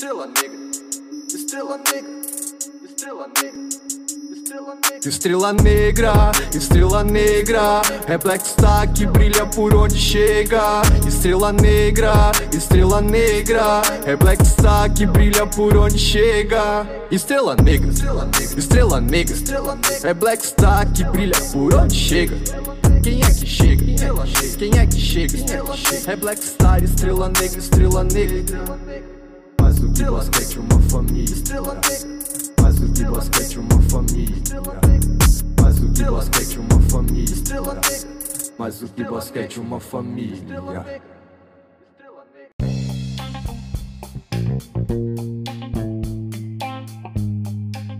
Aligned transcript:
Estrela 0.00 0.26
negra, 0.28 0.58
estrela 1.28 1.76
negra, 1.76 2.10
estrela 2.86 3.26
negra. 3.42 3.60
Estrela 5.04 5.52
negra, 5.52 6.32
estrela 6.54 7.04
negra, 7.04 7.82
é 8.06 8.16
Black 8.16 8.46
Star 8.46 8.90
que 8.94 9.04
brilha 9.04 9.44
por 9.44 9.74
onde 9.74 9.98
chega. 9.98 10.80
Estrela 11.06 11.52
negra, 11.52 12.32
estrela 12.50 13.02
negra, 13.02 13.82
é 14.06 14.16
Black 14.16 14.42
Star 14.42 14.90
que 14.90 15.04
brilha 15.04 15.46
por 15.46 15.76
onde 15.76 15.98
chega. 15.98 16.86
Estrela 17.10 17.54
negra, 17.56 17.90
estrela 18.56 19.00
negra, 19.02 19.36
é 20.02 20.14
Black 20.14 20.46
Star 20.46 20.90
que 20.90 21.04
brilha 21.04 21.38
por 21.52 21.74
onde 21.74 21.94
chega. 21.94 22.36
Quem 23.02 23.20
é 23.22 23.30
que 23.30 23.46
chega? 23.46 23.84
Quem 24.56 24.78
é 24.78 24.86
que 24.86 24.98
chega? 24.98 25.36
É 26.06 26.16
Black 26.16 26.42
Star, 26.42 26.82
estrela 26.82 27.28
negra, 27.28 27.58
estrela 27.58 28.02
negra. 28.04 29.19
Mais 30.00 30.06
do 30.06 30.06
que 30.06 30.10
basquete, 30.10 30.58
uma 30.58 30.80
família. 30.80 31.36
Mais 32.62 32.74
do 32.76 32.92
que 32.92 33.04
basquete, 33.04 33.58
uma 33.58 33.82
família. 33.82 34.36
Mais 35.60 35.76
do 35.76 35.92
que 35.92 36.04
basquete, 36.04 36.58
uma 36.58 36.80
família. 36.80 37.34
Mais 38.58 38.78
do 38.78 38.88
que 38.88 39.04
basquete, 39.04 39.60
uma 39.60 39.78
família. 39.78 41.02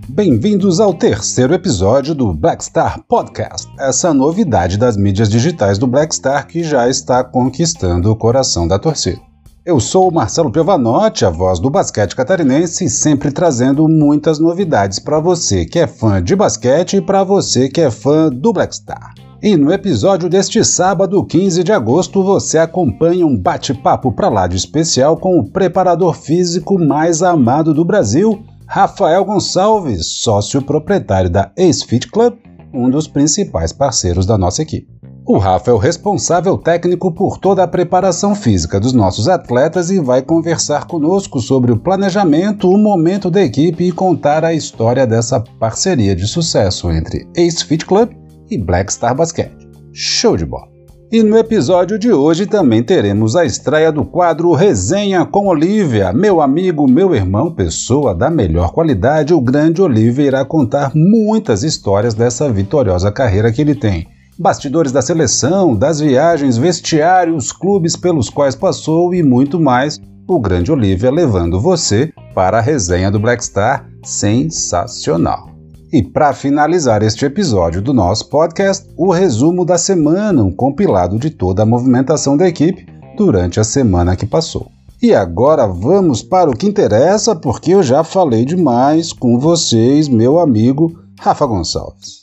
Bem-vindos 0.08 0.80
ao 0.80 0.94
terceiro 0.94 1.52
episódio 1.52 2.14
do 2.14 2.32
Black 2.32 2.64
Star 2.64 3.02
Podcast, 3.06 3.70
essa 3.78 4.14
novidade 4.14 4.78
das 4.78 4.96
mídias 4.96 5.28
digitais 5.28 5.76
do 5.76 5.86
Black 5.86 6.14
Star 6.14 6.46
que 6.46 6.62
já 6.62 6.88
está 6.88 7.22
conquistando 7.22 8.10
o 8.10 8.16
coração 8.16 8.66
da 8.66 8.78
torcida. 8.78 9.29
Eu 9.62 9.78
sou 9.78 10.10
Marcelo 10.10 10.50
Piovanotti, 10.50 11.26
a 11.26 11.28
voz 11.28 11.60
do 11.60 11.68
basquete 11.68 12.16
catarinense, 12.16 12.88
sempre 12.88 13.30
trazendo 13.30 13.86
muitas 13.86 14.38
novidades 14.38 14.98
para 14.98 15.20
você 15.20 15.66
que 15.66 15.78
é 15.78 15.86
fã 15.86 16.22
de 16.22 16.34
basquete 16.34 16.96
e 16.96 17.00
para 17.02 17.22
você 17.22 17.68
que 17.68 17.82
é 17.82 17.90
fã 17.90 18.30
do 18.30 18.54
Black 18.54 18.74
Star. 18.74 19.12
E 19.42 19.58
no 19.58 19.70
episódio 19.70 20.30
deste 20.30 20.64
sábado, 20.64 21.22
15 21.22 21.62
de 21.62 21.72
agosto, 21.72 22.22
você 22.22 22.56
acompanha 22.56 23.26
um 23.26 23.36
bate-papo 23.36 24.10
para 24.10 24.30
lá 24.30 24.46
de 24.46 24.56
especial 24.56 25.18
com 25.18 25.38
o 25.38 25.50
preparador 25.50 26.14
físico 26.14 26.78
mais 26.78 27.22
amado 27.22 27.74
do 27.74 27.84
Brasil, 27.84 28.42
Rafael 28.66 29.26
Gonçalves, 29.26 30.06
sócio 30.06 30.62
proprietário 30.62 31.28
da 31.28 31.52
Ace 31.54 31.84
Fit 31.84 32.08
Club, 32.10 32.34
um 32.72 32.88
dos 32.88 33.06
principais 33.06 33.74
parceiros 33.74 34.24
da 34.24 34.38
nossa 34.38 34.62
equipe. 34.62 34.99
O 35.32 35.38
Rafa 35.38 35.70
é 35.70 35.72
o 35.72 35.78
responsável 35.78 36.58
técnico 36.58 37.12
por 37.12 37.38
toda 37.38 37.62
a 37.62 37.68
preparação 37.68 38.34
física 38.34 38.80
dos 38.80 38.92
nossos 38.92 39.28
atletas 39.28 39.88
e 39.88 40.00
vai 40.00 40.22
conversar 40.22 40.88
conosco 40.88 41.38
sobre 41.38 41.70
o 41.70 41.78
planejamento, 41.78 42.68
o 42.68 42.76
momento 42.76 43.30
da 43.30 43.40
equipe 43.40 43.84
e 43.84 43.92
contar 43.92 44.44
a 44.44 44.52
história 44.52 45.06
dessa 45.06 45.38
parceria 45.38 46.16
de 46.16 46.26
sucesso 46.26 46.90
entre 46.90 47.28
Ace 47.36 47.64
Fit 47.64 47.86
Club 47.86 48.10
e 48.50 48.58
Black 48.58 48.92
Star 48.92 49.14
Basket. 49.14 49.52
Show 49.92 50.36
de 50.36 50.44
bola! 50.44 50.66
E 51.12 51.22
no 51.22 51.38
episódio 51.38 51.96
de 51.96 52.12
hoje 52.12 52.44
também 52.44 52.82
teremos 52.82 53.36
a 53.36 53.44
estreia 53.44 53.92
do 53.92 54.04
quadro 54.04 54.52
Resenha 54.52 55.24
com 55.24 55.46
Olivia. 55.46 56.12
Meu 56.12 56.40
amigo, 56.40 56.90
meu 56.90 57.14
irmão, 57.14 57.52
pessoa 57.52 58.12
da 58.12 58.28
melhor 58.28 58.72
qualidade, 58.72 59.32
o 59.32 59.40
grande 59.40 59.80
Olivia 59.80 60.26
irá 60.26 60.44
contar 60.44 60.90
muitas 60.92 61.62
histórias 61.62 62.14
dessa 62.14 62.50
vitoriosa 62.50 63.12
carreira 63.12 63.52
que 63.52 63.62
ele 63.62 63.76
tem 63.76 64.08
bastidores 64.40 64.90
da 64.90 65.02
seleção, 65.02 65.76
das 65.76 66.00
viagens, 66.00 66.56
vestiários, 66.56 67.52
clubes 67.52 67.94
pelos 67.94 68.30
quais 68.30 68.56
passou 68.56 69.12
e 69.12 69.22
muito 69.22 69.60
mais. 69.60 70.00
O 70.26 70.40
grande 70.40 70.72
Olivia 70.72 71.10
levando 71.10 71.60
você 71.60 72.10
para 72.34 72.56
a 72.56 72.62
resenha 72.62 73.10
do 73.10 73.20
Black 73.20 73.44
Star 73.44 73.86
sensacional. 74.02 75.50
E 75.92 76.02
para 76.02 76.32
finalizar 76.32 77.02
este 77.02 77.26
episódio 77.26 77.82
do 77.82 77.92
nosso 77.92 78.30
podcast, 78.30 78.88
o 78.96 79.10
resumo 79.10 79.62
da 79.62 79.76
semana, 79.76 80.42
um 80.42 80.52
compilado 80.52 81.18
de 81.18 81.28
toda 81.28 81.62
a 81.62 81.66
movimentação 81.66 82.34
da 82.34 82.48
equipe 82.48 82.86
durante 83.18 83.60
a 83.60 83.64
semana 83.64 84.16
que 84.16 84.24
passou. 84.24 84.70
E 85.02 85.12
agora 85.12 85.66
vamos 85.66 86.22
para 86.22 86.48
o 86.48 86.56
que 86.56 86.66
interessa, 86.66 87.36
porque 87.36 87.72
eu 87.74 87.82
já 87.82 88.02
falei 88.02 88.44
demais 88.46 89.12
com 89.12 89.38
vocês, 89.38 90.08
meu 90.08 90.38
amigo 90.38 90.98
Rafa 91.18 91.44
Gonçalves. 91.44 92.20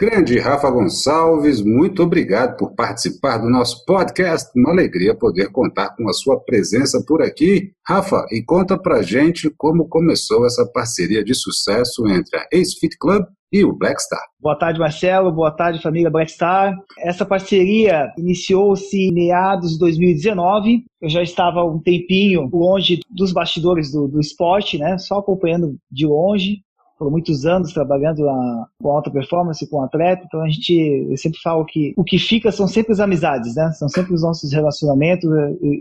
Grande 0.00 0.38
Rafa 0.38 0.70
Gonçalves, 0.70 1.60
muito 1.60 2.02
obrigado 2.02 2.56
por 2.56 2.74
participar 2.74 3.36
do 3.36 3.50
nosso 3.50 3.84
podcast. 3.84 4.50
Uma 4.56 4.70
alegria 4.70 5.14
poder 5.14 5.52
contar 5.52 5.94
com 5.94 6.08
a 6.08 6.12
sua 6.14 6.40
presença 6.40 7.04
por 7.06 7.20
aqui. 7.20 7.70
Rafa, 7.86 8.24
e 8.30 8.42
conta 8.42 8.78
pra 8.78 9.02
gente 9.02 9.50
como 9.58 9.86
começou 9.86 10.46
essa 10.46 10.64
parceria 10.72 11.22
de 11.22 11.34
sucesso 11.34 12.08
entre 12.08 12.34
a 12.38 12.46
Ace 12.50 12.80
Fit 12.80 12.96
Club 12.98 13.26
e 13.52 13.62
o 13.62 13.76
Black 13.76 14.00
Star. 14.00 14.22
Boa 14.40 14.56
tarde, 14.56 14.80
Marcelo. 14.80 15.30
Boa 15.30 15.50
tarde, 15.50 15.82
família 15.82 16.08
Black 16.08 16.30
Star. 16.30 16.74
Essa 17.00 17.26
parceria 17.26 18.10
iniciou-se 18.16 18.96
em 18.96 19.12
meados 19.12 19.72
de 19.72 19.78
2019. 19.80 20.82
Eu 21.02 21.10
já 21.10 21.22
estava 21.22 21.62
um 21.62 21.78
tempinho 21.78 22.48
longe 22.50 23.00
dos 23.10 23.34
bastidores 23.34 23.92
do, 23.92 24.08
do 24.08 24.18
esporte, 24.18 24.78
né? 24.78 24.96
Só 24.96 25.18
acompanhando 25.18 25.76
de 25.92 26.06
longe 26.06 26.62
por 27.00 27.10
muitos 27.10 27.46
anos 27.46 27.72
trabalhando 27.72 28.26
na, 28.26 28.66
com 28.78 28.90
alta 28.90 29.10
performance, 29.10 29.66
com 29.70 29.82
atleta, 29.82 30.22
então 30.26 30.42
a 30.42 30.48
gente, 30.50 31.06
eu 31.10 31.16
sempre 31.16 31.40
falo 31.40 31.64
que 31.64 31.94
o 31.96 32.04
que 32.04 32.18
fica 32.18 32.52
são 32.52 32.68
sempre 32.68 32.92
as 32.92 33.00
amizades, 33.00 33.54
né? 33.54 33.72
São 33.72 33.88
sempre 33.88 34.12
os 34.12 34.22
nossos 34.22 34.52
relacionamentos, 34.52 35.30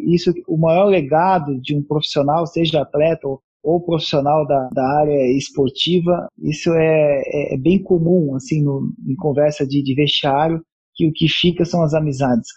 isso, 0.08 0.34
o 0.48 0.58
maior 0.58 0.86
legado 0.86 1.60
de 1.60 1.76
um 1.76 1.84
profissional, 1.84 2.48
seja 2.48 2.82
atleta 2.82 3.28
ou, 3.28 3.42
ou 3.62 3.82
profissional 3.82 4.48
da, 4.48 4.70
da 4.72 5.00
área 5.02 5.38
esportiva, 5.38 6.30
isso 6.42 6.72
é, 6.72 7.22
é, 7.26 7.56
é 7.56 7.58
bem 7.58 7.84
comum, 7.84 8.34
assim, 8.36 8.64
no, 8.64 8.90
em 9.06 9.16
conversa 9.18 9.68
de, 9.68 9.84
de 9.84 9.94
vestiário, 9.94 10.62
que 10.96 11.06
o 11.06 11.12
que 11.12 11.28
fica 11.28 11.66
são 11.66 11.84
as 11.84 11.94
amizades. 11.94 12.48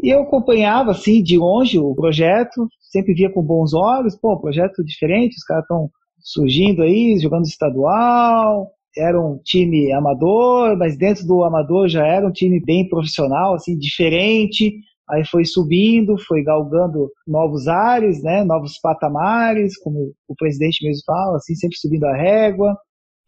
E 0.00 0.14
eu 0.14 0.22
acompanhava, 0.22 0.92
assim, 0.92 1.24
de 1.24 1.36
longe 1.36 1.76
o 1.76 1.92
projeto, 1.92 2.68
sempre 2.78 3.14
via 3.14 3.32
com 3.32 3.42
bons 3.42 3.74
olhos, 3.74 4.14
pô, 4.14 4.38
projeto 4.38 4.84
diferente, 4.84 5.34
os 5.34 5.42
caras 5.44 5.64
estão 5.64 5.90
surgindo 6.22 6.82
aí, 6.82 7.18
jogando 7.18 7.44
estadual, 7.44 8.70
era 8.96 9.20
um 9.20 9.38
time 9.38 9.92
amador, 9.92 10.76
mas 10.76 10.96
dentro 10.96 11.26
do 11.26 11.42
amador 11.44 11.88
já 11.88 12.06
era 12.06 12.26
um 12.26 12.32
time 12.32 12.60
bem 12.60 12.88
profissional, 12.88 13.54
assim, 13.54 13.76
diferente. 13.76 14.74
Aí 15.10 15.24
foi 15.26 15.44
subindo, 15.44 16.16
foi 16.26 16.42
galgando 16.42 17.10
novos 17.26 17.68
ares, 17.68 18.22
né, 18.22 18.44
novos 18.44 18.78
patamares, 18.78 19.76
como 19.78 20.12
o 20.28 20.34
presidente 20.34 20.84
mesmo 20.84 21.02
fala, 21.06 21.36
assim, 21.36 21.54
sempre 21.54 21.76
subindo 21.76 22.04
a 22.04 22.16
régua. 22.16 22.76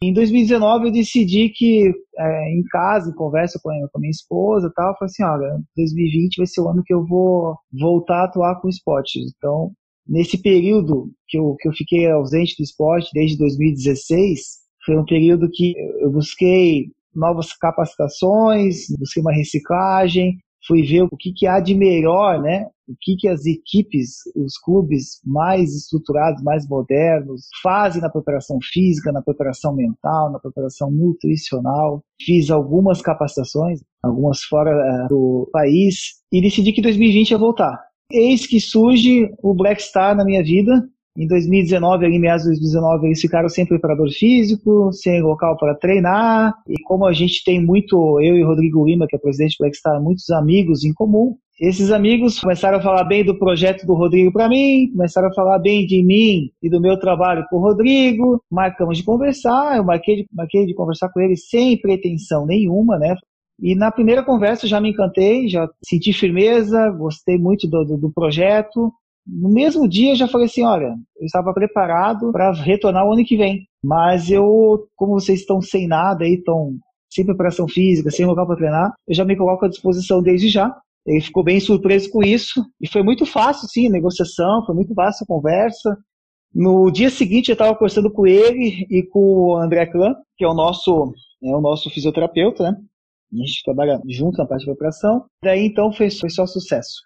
Em 0.03 0.12
2019 0.12 0.88
eu 0.88 0.93
decidi 0.93 1.49
que 1.49 1.91
é, 2.19 2.50
em 2.53 2.62
casa, 2.71 3.11
em 3.11 3.15
conversa 3.15 3.59
com 3.62 3.71
a, 3.71 3.75
com 3.91 3.99
a 3.99 4.00
minha 4.00 4.11
esposa, 4.11 4.71
tal, 4.75 4.94
falei 4.99 5.11
assim, 5.11 5.25
olha, 5.25 5.59
2020 5.76 6.37
vai 6.37 6.47
ser 6.47 6.61
o 6.61 6.69
ano 6.69 6.82
que 6.84 6.93
eu 6.93 7.06
vou 7.06 7.56
voltar 7.72 8.21
a 8.21 8.25
atuar 8.25 8.61
com 8.61 8.69
esportes. 8.69 9.32
Então 9.37 9.72
Nesse 10.06 10.41
período 10.41 11.10
que 11.28 11.38
eu, 11.38 11.56
que 11.59 11.69
eu 11.69 11.72
fiquei 11.72 12.10
ausente 12.10 12.54
do 12.59 12.62
esporte, 12.62 13.10
desde 13.12 13.38
2016, 13.38 14.65
foi 14.84 14.98
um 14.98 15.04
período 15.04 15.48
que 15.50 15.75
eu 16.00 16.10
busquei 16.10 16.91
novas 17.15 17.53
capacitações, 17.54 18.87
busquei 18.98 19.22
uma 19.22 19.32
reciclagem, 19.32 20.38
fui 20.66 20.82
ver 20.82 21.03
o 21.03 21.16
que, 21.16 21.32
que 21.32 21.47
há 21.47 21.60
de 21.60 21.75
melhor, 21.75 22.41
né? 22.41 22.66
O 22.87 22.94
que, 23.00 23.16
que 23.16 23.28
as 23.28 23.47
equipes, 23.47 24.16
os 24.37 24.59
clubes 24.59 25.20
mais 25.25 25.75
estruturados, 25.75 26.43
mais 26.43 26.69
modernos, 26.69 27.48
fazem 27.62 28.03
na 28.03 28.10
preparação 28.10 28.59
física, 28.62 29.10
na 29.10 29.22
preparação 29.22 29.75
mental, 29.75 30.31
na 30.31 30.38
preparação 30.38 30.91
nutricional. 30.91 32.03
Fiz 32.20 32.50
algumas 32.50 33.00
capacitações, 33.00 33.81
algumas 34.03 34.43
fora 34.43 34.70
uh, 34.70 35.09
do 35.09 35.48
país, 35.50 36.20
e 36.31 36.43
decidi 36.43 36.73
que 36.73 36.82
2020 36.82 37.31
ia 37.31 37.38
voltar. 37.38 37.94
Eis 38.10 38.46
que 38.46 38.60
surge 38.60 39.28
o 39.42 39.54
Black 39.54 39.82
Star 39.82 40.16
na 40.16 40.24
minha 40.24 40.42
vida. 40.42 40.86
Em 41.16 41.28
2019, 41.28 42.04
ali 42.04 42.18
meados 42.18 42.42
de 42.42 42.50
2019, 42.50 43.06
eles 43.06 43.20
ficaram 43.20 43.48
sem 43.48 43.64
preparador 43.64 44.10
físico, 44.10 44.92
sem 44.92 45.22
local 45.22 45.56
para 45.56 45.74
treinar. 45.74 46.52
E 46.68 46.74
como 46.82 47.06
a 47.06 47.12
gente 47.12 47.44
tem 47.44 47.64
muito, 47.64 48.20
eu 48.20 48.36
e 48.36 48.42
Rodrigo 48.42 48.84
Lima, 48.84 49.06
que 49.08 49.14
é 49.14 49.18
presidente 49.18 49.56
do 49.56 49.62
Black 49.62 49.76
Star, 49.76 50.02
muitos 50.02 50.28
amigos 50.30 50.84
em 50.84 50.92
comum, 50.92 51.36
esses 51.60 51.92
amigos 51.92 52.40
começaram 52.40 52.78
a 52.78 52.82
falar 52.82 53.04
bem 53.04 53.24
do 53.24 53.38
projeto 53.38 53.86
do 53.86 53.94
Rodrigo 53.94 54.32
para 54.32 54.48
mim, 54.48 54.90
começaram 54.90 55.28
a 55.28 55.34
falar 55.34 55.60
bem 55.60 55.86
de 55.86 56.02
mim 56.02 56.50
e 56.60 56.68
do 56.68 56.80
meu 56.80 56.98
trabalho 56.98 57.46
com 57.48 57.58
o 57.58 57.60
Rodrigo. 57.60 58.42
Marcamos 58.50 58.98
de 58.98 59.04
conversar, 59.04 59.76
eu 59.76 59.84
marquei 59.84 60.16
de, 60.16 60.26
marquei 60.32 60.66
de 60.66 60.74
conversar 60.74 61.10
com 61.10 61.20
ele 61.20 61.36
sem 61.36 61.80
pretensão 61.80 62.44
nenhuma, 62.44 62.98
né? 62.98 63.14
E 63.60 63.74
na 63.74 63.90
primeira 63.90 64.24
conversa 64.24 64.66
já 64.66 64.80
me 64.80 64.90
encantei, 64.90 65.48
já 65.48 65.68
senti 65.86 66.12
firmeza, 66.12 66.90
gostei 66.90 67.38
muito 67.38 67.68
do, 67.68 67.84
do, 67.84 67.96
do 67.96 68.12
projeto. 68.12 68.92
No 69.26 69.48
mesmo 69.48 69.88
dia 69.88 70.14
já 70.16 70.28
falei 70.28 70.46
assim, 70.46 70.64
olha, 70.64 70.94
eu 71.18 71.24
estava 71.24 71.52
preparado 71.54 72.30
para 72.32 72.52
retornar 72.52 73.06
o 73.06 73.12
ano 73.12 73.24
que 73.24 73.36
vem, 73.36 73.66
mas 73.82 74.30
eu, 74.30 74.86
como 74.96 75.14
vocês 75.14 75.40
estão 75.40 75.62
sem 75.62 75.86
nada 75.86 76.24
aí, 76.24 76.34
estão 76.34 76.76
sem 77.10 77.24
preparação 77.24 77.68
física, 77.68 78.10
sem 78.10 78.26
lugar 78.26 78.44
para 78.44 78.56
treinar, 78.56 78.92
eu 79.08 79.14
já 79.14 79.24
me 79.24 79.36
coloco 79.36 79.64
à 79.64 79.68
disposição 79.68 80.20
desde 80.20 80.48
já. 80.48 80.74
Ele 81.06 81.20
ficou 81.20 81.44
bem 81.44 81.60
surpreso 81.60 82.10
com 82.10 82.22
isso 82.22 82.64
e 82.80 82.88
foi 82.88 83.02
muito 83.02 83.24
fácil, 83.24 83.68
sim, 83.68 83.86
a 83.86 83.90
negociação, 83.90 84.64
foi 84.66 84.74
muito 84.74 84.92
fácil 84.94 85.24
a 85.24 85.32
conversa. 85.32 85.96
No 86.52 86.90
dia 86.90 87.10
seguinte, 87.10 87.48
eu 87.48 87.54
estava 87.54 87.74
conversando 87.74 88.10
com 88.10 88.26
ele 88.26 88.86
e 88.90 89.02
com 89.02 89.20
o 89.20 89.56
André 89.56 89.86
Clã, 89.86 90.14
que 90.36 90.44
é 90.44 90.48
o 90.48 90.54
nosso, 90.54 91.12
é 91.42 91.54
o 91.54 91.60
nosso 91.60 91.90
fisioterapeuta, 91.90 92.70
né? 92.70 92.76
A 93.34 93.46
gente 93.46 93.62
trabalha 93.64 94.00
junto 94.08 94.38
na 94.38 94.46
parte 94.46 94.64
de 94.64 94.70
operação. 94.70 95.25
Daí, 95.42 95.66
então, 95.66 95.92
foi, 95.92 96.10
foi 96.10 96.31
só 96.31 96.46
sucesso. 96.46 97.02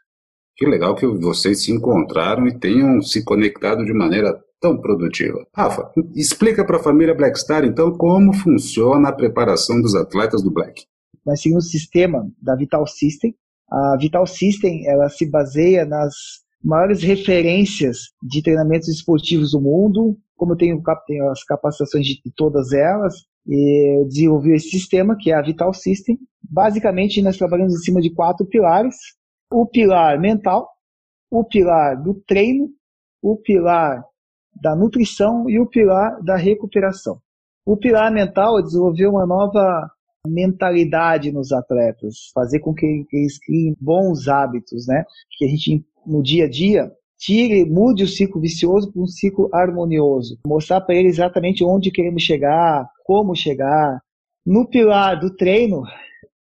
Que 0.56 0.66
legal 0.66 0.94
que 0.94 1.06
vocês 1.06 1.64
se 1.64 1.72
encontraram 1.72 2.46
e 2.46 2.58
tenham 2.58 3.00
se 3.00 3.24
conectado 3.24 3.84
de 3.84 3.92
maneira 3.92 4.38
tão 4.60 4.78
produtiva. 4.80 5.46
Rafa, 5.54 5.90
explica 6.14 6.64
para 6.64 6.76
a 6.76 6.82
família 6.82 7.14
Blackstar, 7.14 7.64
então, 7.64 7.92
como 7.96 8.32
funciona 8.34 9.08
a 9.08 9.12
preparação 9.12 9.80
dos 9.80 9.94
atletas 9.94 10.42
do 10.42 10.50
Black. 10.50 10.84
Nós 11.24 11.40
seguimos 11.40 11.66
o 11.66 11.70
sistema 11.70 12.28
da 12.42 12.56
Vital 12.56 12.86
System. 12.86 13.34
A 13.70 13.96
Vital 13.98 14.26
System, 14.26 14.86
ela 14.86 15.08
se 15.08 15.30
baseia 15.30 15.84
nas 15.84 16.14
maiores 16.62 17.02
referências 17.02 17.98
de 18.22 18.42
treinamentos 18.42 18.88
esportivos 18.88 19.52
do 19.52 19.60
mundo, 19.60 20.18
como 20.36 20.52
eu 20.52 20.56
tenho, 20.56 20.82
tenho 21.06 21.30
as 21.30 21.44
capacitações 21.44 22.06
de 22.06 22.20
todas 22.34 22.72
elas, 22.72 23.14
e 23.48 24.04
desenvolvi 24.06 24.52
esse 24.52 24.68
sistema, 24.68 25.16
que 25.18 25.32
é 25.32 25.34
a 25.34 25.42
Vital 25.42 25.72
System. 25.72 26.18
Basicamente, 26.42 27.22
nós 27.22 27.38
trabalhamos 27.38 27.74
em 27.74 27.82
cima 27.82 28.00
de 28.00 28.12
quatro 28.12 28.46
pilares. 28.46 28.96
O 29.50 29.64
pilar 29.66 30.20
mental, 30.20 30.68
o 31.30 31.42
pilar 31.42 32.00
do 32.02 32.14
treino, 32.26 32.68
o 33.22 33.36
pilar 33.36 34.04
da 34.60 34.76
nutrição 34.76 35.48
e 35.48 35.58
o 35.58 35.66
pilar 35.66 36.22
da 36.22 36.36
recuperação. 36.36 37.18
O 37.64 37.76
pilar 37.76 38.12
mental 38.12 38.62
desenvolver 38.62 39.06
uma 39.06 39.26
nova 39.26 39.90
mentalidade 40.26 41.32
nos 41.32 41.52
atletas, 41.52 42.30
fazer 42.34 42.60
com 42.60 42.74
que 42.74 43.06
eles 43.12 43.38
criem 43.38 43.74
bons 43.80 44.28
hábitos, 44.28 44.86
né? 44.86 45.04
Que 45.38 45.46
a 45.46 45.48
gente 45.48 45.86
no 46.06 46.22
dia 46.22 46.44
a 46.44 46.50
dia 46.50 46.92
tire, 47.18 47.64
mude 47.64 48.04
o 48.04 48.08
ciclo 48.08 48.40
vicioso 48.40 48.92
para 48.92 49.02
um 49.02 49.06
ciclo 49.06 49.48
harmonioso, 49.52 50.38
mostrar 50.46 50.80
para 50.80 50.94
eles 50.94 51.14
exatamente 51.14 51.64
onde 51.64 51.90
queremos 51.90 52.22
chegar, 52.22 52.88
como 53.04 53.34
chegar. 53.34 54.00
No 54.46 54.66
pilar 54.66 55.20
do 55.20 55.34
treino, 55.34 55.82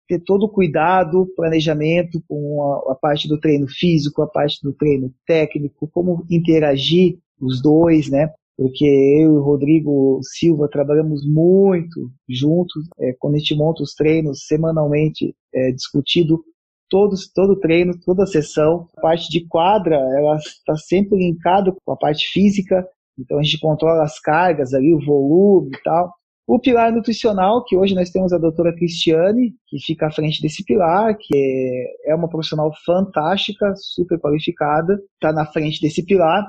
ter 0.09 0.21
todo 0.21 0.45
o 0.45 0.49
cuidado, 0.49 1.27
planejamento 1.37 2.23
com 2.29 2.63
a, 2.89 2.93
a 2.93 2.95
parte 2.95 3.29
do 3.29 3.39
treino 3.39 3.67
físico, 3.69 4.23
a 4.23 4.27
parte 4.27 4.61
do 4.63 4.73
treino 4.73 5.13
técnico, 5.27 5.89
como 5.93 6.25
interagir 6.31 7.19
os 7.41 7.61
dois, 7.61 8.09
né? 8.09 8.33
Porque 8.57 8.85
eu 8.85 9.33
e 9.33 9.39
o 9.39 9.43
Rodrigo 9.43 10.21
Silva 10.23 10.69
trabalhamos 10.69 11.27
muito 11.27 12.11
juntos, 12.29 12.87
é, 13.01 13.15
quando 13.19 13.35
a 13.35 13.39
gente 13.39 13.57
monta 13.57 13.83
os 13.83 13.95
treinos 13.95 14.47
semanalmente, 14.47 15.35
é, 15.53 15.73
discutido 15.73 16.45
todos, 16.93 17.27
todo 17.33 17.59
treino, 17.59 17.99
toda 18.05 18.27
sessão. 18.27 18.87
A 18.99 19.01
parte 19.01 19.31
de 19.31 19.47
quadra, 19.49 19.97
ela 19.97 20.37
está 20.37 20.77
sempre 20.77 21.17
linkada 21.17 21.75
com 21.83 21.93
a 21.93 21.97
parte 21.97 22.31
física, 22.31 22.87
então 23.19 23.39
a 23.39 23.43
gente 23.43 23.59
controla 23.59 24.05
as 24.05 24.21
cargas 24.21 24.75
ali, 24.75 24.93
o 24.93 25.03
volume 25.03 25.71
e 25.75 25.83
tal. 25.83 26.13
O 26.47 26.59
pilar 26.59 26.93
nutricional, 26.93 27.65
que 27.65 27.75
hoje 27.75 27.95
nós 27.95 28.11
temos 28.11 28.31
a 28.33 28.39
doutora 28.39 28.75
Cristiane, 28.75 29.55
que 29.69 29.79
fica 29.81 30.09
à 30.09 30.11
frente 30.11 30.43
desse 30.43 30.63
pilar, 30.65 31.17
que 31.19 31.35
é, 31.35 32.13
é 32.13 32.15
uma 32.15 32.29
profissional 32.29 32.71
fantástica, 32.85 33.73
super 33.77 34.19
qualificada, 34.19 35.01
está 35.15 35.33
na 35.33 35.47
frente 35.47 35.81
desse 35.81 36.05
pilar, 36.05 36.47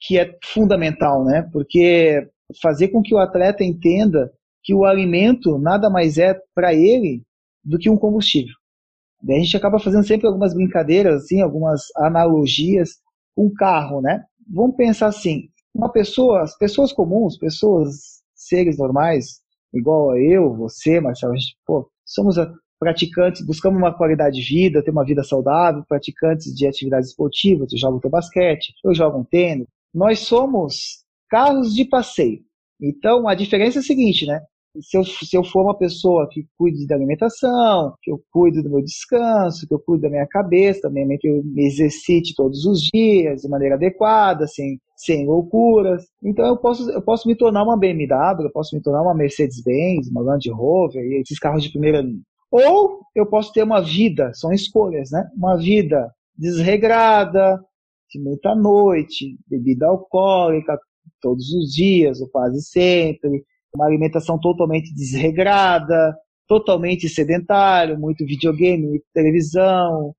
que 0.00 0.18
é 0.18 0.38
fundamental, 0.42 1.22
né? 1.22 1.46
Porque 1.52 2.26
fazer 2.62 2.88
com 2.88 3.02
que 3.02 3.14
o 3.14 3.18
atleta 3.18 3.62
entenda 3.62 4.32
que 4.62 4.72
o 4.74 4.86
alimento 4.86 5.58
nada 5.58 5.90
mais 5.90 6.16
é 6.16 6.34
para 6.54 6.72
ele 6.72 7.22
do 7.62 7.78
que 7.78 7.90
um 7.90 7.96
combustível. 7.96 8.54
Daí 9.22 9.36
a 9.36 9.40
gente 9.40 9.56
acaba 9.56 9.78
fazendo 9.78 10.04
sempre 10.04 10.26
algumas 10.26 10.52
brincadeiras, 10.52 11.24
assim, 11.24 11.40
algumas 11.40 11.82
analogias 11.96 12.90
com 13.34 13.46
um 13.46 13.54
carro, 13.54 14.00
né? 14.00 14.24
Vamos 14.48 14.76
pensar 14.76 15.06
assim, 15.06 15.48
uma 15.74 15.90
pessoa, 15.90 16.42
as 16.42 16.56
pessoas 16.58 16.92
comuns, 16.92 17.38
pessoas, 17.38 18.22
seres 18.34 18.76
normais, 18.78 19.40
igual 19.72 20.10
a 20.10 20.18
eu, 20.18 20.54
você, 20.54 21.00
Marcelo, 21.00 21.32
a 21.32 21.36
gente, 21.36 21.56
pô, 21.64 21.88
somos 22.04 22.36
praticantes, 22.78 23.46
buscamos 23.46 23.78
uma 23.78 23.96
qualidade 23.96 24.36
de 24.36 24.42
vida, 24.42 24.82
ter 24.82 24.90
uma 24.90 25.04
vida 25.04 25.22
saudável, 25.22 25.84
praticantes 25.88 26.52
de 26.52 26.66
atividades 26.66 27.10
esportivas, 27.10 27.72
eu 27.72 27.78
jogo 27.78 28.00
teu 28.00 28.10
basquete, 28.10 28.74
eu 28.84 28.92
jogo 28.92 29.18
um 29.18 29.24
tênis. 29.24 29.68
Nós 29.94 30.18
somos 30.20 31.04
carros 31.30 31.72
de 31.74 31.84
passeio. 31.84 32.40
Então, 32.80 33.28
a 33.28 33.34
diferença 33.36 33.78
é 33.78 33.80
a 33.80 33.84
seguinte, 33.84 34.26
né? 34.26 34.40
Se 34.80 34.96
eu, 34.96 35.04
se 35.04 35.36
eu 35.36 35.44
for 35.44 35.62
uma 35.62 35.76
pessoa 35.76 36.28
que 36.30 36.46
cuide 36.56 36.86
da 36.86 36.94
alimentação, 36.94 37.94
que 38.02 38.10
eu 38.10 38.22
cuido 38.30 38.62
do 38.62 38.70
meu 38.70 38.82
descanso, 38.82 39.66
que 39.66 39.74
eu 39.74 39.78
cuido 39.78 40.02
da 40.02 40.10
minha 40.10 40.26
cabeça, 40.26 40.82
também 40.82 41.06
que 41.18 41.28
eu 41.28 41.42
me 41.44 41.66
exercite 41.66 42.34
todos 42.34 42.64
os 42.64 42.80
dias 42.80 43.42
de 43.42 43.48
maneira 43.48 43.74
adequada, 43.74 44.46
sem, 44.46 44.78
sem 44.96 45.26
loucuras. 45.26 46.04
Então 46.22 46.46
eu 46.46 46.56
posso, 46.56 46.90
eu 46.90 47.02
posso 47.02 47.28
me 47.28 47.34
tornar 47.34 47.62
uma 47.64 47.76
BMW, 47.76 48.44
eu 48.44 48.52
posso 48.52 48.74
me 48.74 48.82
tornar 48.82 49.02
uma 49.02 49.14
Mercedes-Benz, 49.14 50.08
uma 50.08 50.22
Land 50.22 50.50
Rover, 50.50 51.04
esses 51.20 51.38
carros 51.38 51.62
de 51.62 51.70
primeira 51.70 52.00
linha. 52.00 52.22
Ou 52.50 53.00
eu 53.14 53.26
posso 53.26 53.52
ter 53.52 53.62
uma 53.62 53.80
vida, 53.80 54.32
são 54.34 54.52
escolhas, 54.52 55.10
né? 55.10 55.26
Uma 55.36 55.56
vida 55.56 56.10
desregrada, 56.36 57.62
de 58.10 58.20
muita 58.20 58.54
noite, 58.54 59.38
bebida 59.48 59.86
alcoólica 59.86 60.78
todos 61.20 61.50
os 61.52 61.72
dias 61.72 62.20
ou 62.20 62.28
quase 62.28 62.60
sempre, 62.62 63.44
uma 63.74 63.86
alimentação 63.86 64.38
totalmente 64.38 64.94
desregrada, 64.94 66.16
totalmente 66.46 67.08
sedentário, 67.08 67.98
muito 67.98 68.24
videogame, 68.24 68.86
muita 68.86 69.06
televisão. 69.14 70.14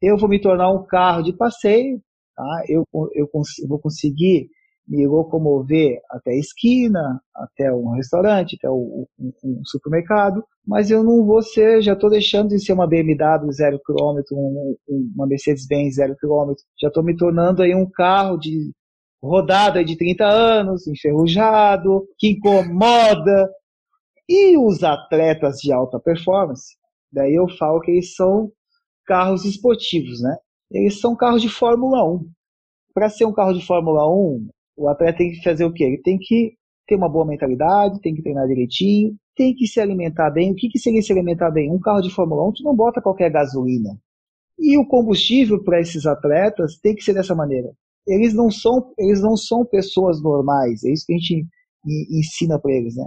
Eu 0.00 0.18
vou 0.18 0.28
me 0.28 0.40
tornar 0.40 0.70
um 0.70 0.84
carro 0.84 1.22
de 1.22 1.32
passeio, 1.32 2.00
tá? 2.36 2.64
eu, 2.68 2.84
eu, 2.92 3.10
eu 3.14 3.68
vou 3.68 3.78
conseguir 3.78 4.48
me 4.86 5.06
locomover 5.06 5.98
até 6.10 6.32
a 6.32 6.38
esquina, 6.38 7.20
até 7.34 7.72
um 7.72 7.92
restaurante, 7.92 8.56
até 8.56 8.70
um, 8.70 9.06
um, 9.18 9.32
um 9.42 9.62
supermercado, 9.64 10.44
mas 10.66 10.90
eu 10.90 11.02
não 11.02 11.24
vou 11.24 11.42
ser, 11.42 11.80
já 11.80 11.94
estou 11.94 12.10
deixando 12.10 12.48
de 12.50 12.62
ser 12.62 12.74
uma 12.74 12.86
BMW 12.86 13.50
zero 13.52 13.80
quilômetro, 13.84 14.36
um, 14.36 14.76
uma 15.14 15.26
Mercedes-Benz 15.26 15.94
zero 15.94 16.14
quilômetro, 16.16 16.62
já 16.78 16.88
estou 16.88 17.02
me 17.02 17.16
tornando 17.16 17.62
aí 17.62 17.74
um 17.74 17.88
carro 17.88 18.36
de 18.36 18.72
rodada 19.24 19.84
de 19.84 19.96
30 19.96 20.24
anos, 20.24 20.86
enferrujado, 20.86 22.06
que 22.18 22.28
incomoda. 22.28 23.50
E 24.28 24.56
os 24.56 24.82
atletas 24.82 25.56
de 25.56 25.72
alta 25.72 25.98
performance, 25.98 26.76
daí 27.12 27.34
eu 27.34 27.48
falo 27.48 27.80
que 27.80 27.90
eles 27.90 28.14
são 28.14 28.50
carros 29.06 29.44
esportivos, 29.44 30.20
né? 30.22 30.36
Eles 30.70 31.00
são 31.00 31.14
carros 31.14 31.42
de 31.42 31.48
Fórmula 31.48 32.02
1. 32.04 32.26
Para 32.94 33.10
ser 33.10 33.26
um 33.26 33.32
carro 33.32 33.52
de 33.52 33.64
Fórmula 33.64 34.08
1, 34.08 34.48
o 34.76 34.88
atleta 34.88 35.18
tem 35.18 35.32
que 35.32 35.42
fazer 35.42 35.64
o 35.64 35.72
quê? 35.72 35.84
Ele 35.84 36.02
tem 36.02 36.18
que 36.18 36.54
ter 36.86 36.96
uma 36.96 37.08
boa 37.08 37.26
mentalidade, 37.26 38.00
tem 38.00 38.14
que 38.14 38.22
treinar 38.22 38.46
direitinho, 38.46 39.14
tem 39.36 39.54
que 39.54 39.66
se 39.66 39.80
alimentar 39.80 40.30
bem. 40.30 40.52
O 40.52 40.54
que, 40.54 40.68
que 40.68 40.78
seria 40.78 41.02
se 41.02 41.12
alimentar 41.12 41.50
bem? 41.50 41.70
Um 41.70 41.80
carro 41.80 42.00
de 42.00 42.10
Fórmula 42.10 42.48
1, 42.48 42.52
tu 42.54 42.62
não 42.62 42.74
bota 42.74 43.02
qualquer 43.02 43.30
gasolina. 43.30 43.98
E 44.58 44.78
o 44.78 44.86
combustível 44.86 45.62
para 45.62 45.80
esses 45.80 46.06
atletas 46.06 46.78
tem 46.78 46.94
que 46.94 47.02
ser 47.04 47.12
dessa 47.12 47.34
maneira 47.34 47.70
eles 48.06 48.34
não 48.34 48.50
são 48.50 48.92
eles 48.98 49.20
não 49.22 49.36
são 49.36 49.64
pessoas 49.64 50.22
normais. 50.22 50.84
É 50.84 50.92
isso 50.92 51.06
que 51.06 51.14
a 51.14 51.16
gente 51.16 51.46
ensina 52.10 52.58
para 52.58 52.72
eles, 52.72 52.96
né? 52.96 53.06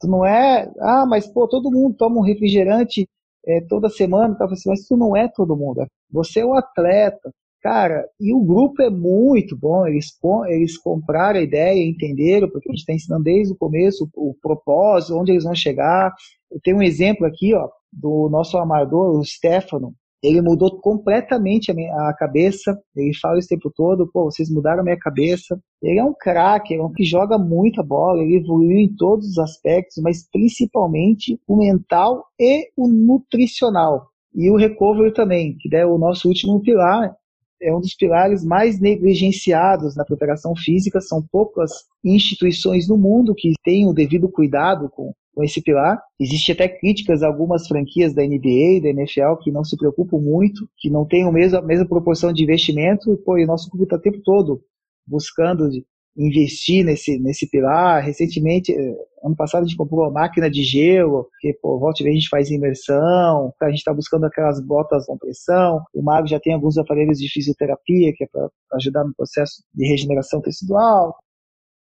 Tu 0.00 0.08
não 0.08 0.24
é, 0.24 0.70
ah, 0.80 1.04
mas 1.06 1.26
pô, 1.26 1.46
todo 1.46 1.70
mundo 1.70 1.94
toma 1.96 2.18
um 2.18 2.22
refrigerante 2.22 3.06
é, 3.46 3.60
toda 3.68 3.88
semana, 3.90 4.34
tá? 4.34 4.46
mas 4.66 4.86
tu 4.86 4.96
não 4.96 5.16
é 5.16 5.28
todo 5.28 5.56
mundo. 5.56 5.86
Você 6.10 6.40
é 6.40 6.46
um 6.46 6.54
atleta, 6.54 7.30
cara. 7.62 8.06
E 8.18 8.32
o 8.34 8.40
grupo 8.40 8.82
é 8.82 8.90
muito 8.90 9.56
bom. 9.56 9.86
Eles 9.86 10.06
eles 10.48 10.78
compraram 10.78 11.38
a 11.40 11.42
ideia, 11.42 11.82
entenderam, 11.82 12.48
porque 12.50 12.68
a 12.68 12.72
gente 12.72 12.80
está 12.80 12.94
ensinando 12.94 13.24
desde 13.24 13.52
o 13.52 13.56
começo 13.56 14.08
o, 14.14 14.30
o 14.30 14.34
propósito, 14.40 15.16
onde 15.18 15.32
eles 15.32 15.44
vão 15.44 15.54
chegar. 15.54 16.12
Eu 16.50 16.60
tenho 16.62 16.78
um 16.78 16.82
exemplo 16.82 17.26
aqui, 17.26 17.54
ó, 17.54 17.68
do 17.92 18.28
nosso 18.30 18.56
amador, 18.58 19.18
o 19.18 19.24
Stefano 19.24 19.94
ele 20.22 20.40
mudou 20.42 20.80
completamente 20.80 21.70
a, 21.70 21.74
minha, 21.74 21.92
a 22.08 22.14
cabeça. 22.14 22.78
Ele 22.94 23.14
fala 23.14 23.38
isso 23.38 23.46
o 23.46 23.48
tempo 23.48 23.72
todo, 23.74 24.10
pô, 24.12 24.24
vocês 24.24 24.50
mudaram 24.50 24.80
a 24.80 24.84
minha 24.84 24.98
cabeça. 24.98 25.58
Ele 25.82 25.98
é 25.98 26.04
um 26.04 26.14
craque, 26.14 26.74
é 26.74 26.82
um 26.82 26.92
que 26.92 27.04
joga 27.04 27.38
muita 27.38 27.82
bola, 27.82 28.22
ele 28.22 28.36
evoluiu 28.36 28.78
em 28.78 28.94
todos 28.94 29.26
os 29.30 29.38
aspectos, 29.38 30.02
mas 30.02 30.28
principalmente 30.30 31.40
o 31.46 31.56
mental 31.56 32.24
e 32.38 32.68
o 32.76 32.86
nutricional. 32.86 34.08
E 34.34 34.50
o 34.50 34.56
recovery 34.56 35.12
também, 35.12 35.56
que 35.58 35.74
é 35.74 35.84
o 35.84 35.98
nosso 35.98 36.28
último 36.28 36.60
pilar, 36.60 37.16
é 37.62 37.74
um 37.74 37.80
dos 37.80 37.94
pilares 37.94 38.44
mais 38.44 38.80
negligenciados 38.80 39.94
na 39.96 40.04
preparação 40.04 40.54
física. 40.56 41.00
São 41.00 41.22
poucas 41.30 41.70
instituições 42.04 42.88
no 42.88 42.96
mundo 42.96 43.34
que 43.34 43.52
têm 43.62 43.86
o 43.86 43.92
devido 43.92 44.28
cuidado 44.28 44.88
com, 44.88 45.12
com 45.34 45.44
esse 45.44 45.62
pilar. 45.62 46.00
Existe 46.18 46.52
até 46.52 46.68
críticas 46.68 47.22
a 47.22 47.26
algumas 47.26 47.66
franquias 47.66 48.14
da 48.14 48.22
NBA 48.22 48.78
e 48.78 48.80
da 48.82 48.88
NFL 48.90 49.36
que 49.42 49.50
não 49.50 49.64
se 49.64 49.76
preocupam 49.76 50.18
muito, 50.18 50.68
que 50.78 50.90
não 50.90 51.04
têm 51.04 51.24
a 51.24 51.32
mesma, 51.32 51.58
a 51.58 51.62
mesma 51.62 51.86
proporção 51.86 52.32
de 52.32 52.42
investimento, 52.42 53.16
pô, 53.24 53.38
e 53.38 53.44
o 53.44 53.46
nosso 53.46 53.68
clube 53.70 53.84
está 53.84 53.96
o 53.96 54.00
tempo 54.00 54.20
todo 54.24 54.62
buscando 55.06 55.68
investir 56.16 56.84
nesse, 56.84 57.18
nesse 57.18 57.48
pilar. 57.48 58.02
Recentemente, 58.02 58.72
eh, 58.72 58.96
Ano 59.22 59.36
passado 59.36 59.62
a 59.62 59.66
gente 59.66 59.76
comprou 59.76 60.00
uma 60.00 60.10
máquina 60.10 60.50
de 60.50 60.62
gelo, 60.62 61.24
porque, 61.24 61.52
pô, 61.60 61.78
volta 61.78 62.00
e 62.00 62.04
meia 62.04 62.14
a 62.14 62.18
gente 62.18 62.30
faz 62.30 62.50
imersão, 62.50 63.52
a 63.60 63.68
gente 63.68 63.78
está 63.78 63.92
buscando 63.92 64.24
aquelas 64.24 64.64
botas 64.64 65.04
com 65.04 65.18
pressão. 65.18 65.82
O 65.94 66.02
Mago 66.02 66.26
já 66.26 66.40
tem 66.40 66.54
alguns 66.54 66.78
aparelhos 66.78 67.18
de 67.18 67.30
fisioterapia, 67.30 68.12
que 68.16 68.24
é 68.24 68.26
para 68.26 68.48
ajudar 68.74 69.04
no 69.04 69.14
processo 69.14 69.62
de 69.74 69.86
regeneração 69.86 70.40
tecidual. 70.40 71.14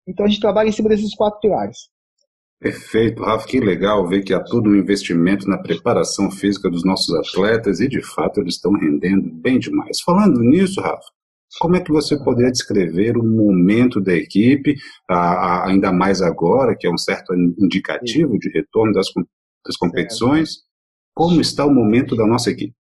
Então 0.08 0.25
a 0.25 0.29
gente 0.29 0.39
trabalha 0.39 0.70
em 0.70 0.72
cima 0.72 0.88
desses 0.88 1.13
quatro 1.13 1.39
pilares. 1.41 1.89
Perfeito, 2.58 3.22
Rafa, 3.22 3.46
que 3.46 3.60
legal 3.60 4.08
ver 4.08 4.24
que 4.24 4.34
há 4.34 4.41
todo 4.41 4.70
um 4.70 4.75
investimento 4.75 5.46
na 5.46 5.58
preparação 5.58 6.32
física 6.32 6.70
dos 6.70 6.86
nossos 6.86 7.13
atletas 7.15 7.82
e 7.82 7.89
de 7.89 8.01
fato 8.01 8.39
eles 8.39 8.55
estão 8.55 8.72
rendendo 8.72 9.29
bem 9.29 9.60
demais. 9.60 10.00
Falando 10.00 10.39
nisso, 10.39 10.79
Rafa, 10.79 11.12
como 11.60 11.75
é 11.75 11.82
que 11.82 11.92
você 11.92 12.22
poderia 12.22 12.52
descrever 12.52 13.18
o 13.18 13.24
momento 13.24 14.02
da 14.02 14.14
equipe, 14.14 14.75
ainda 15.10 15.92
mais 15.92 16.22
agora, 16.22 16.75
que 16.78 16.88
é 16.88 16.92
um 16.92 16.98
certo 16.98 17.34
indicativo 17.34 18.38
de 18.38 18.50
retorno 18.50 18.94
das, 18.94 19.08
das 19.66 19.78
competições? 19.78 20.64
Como 21.14 21.40
está 21.40 21.66
o 21.66 21.74
momento 21.74 22.16
da 22.16 22.28
nossa 22.28 22.52
equipe? 22.52 22.75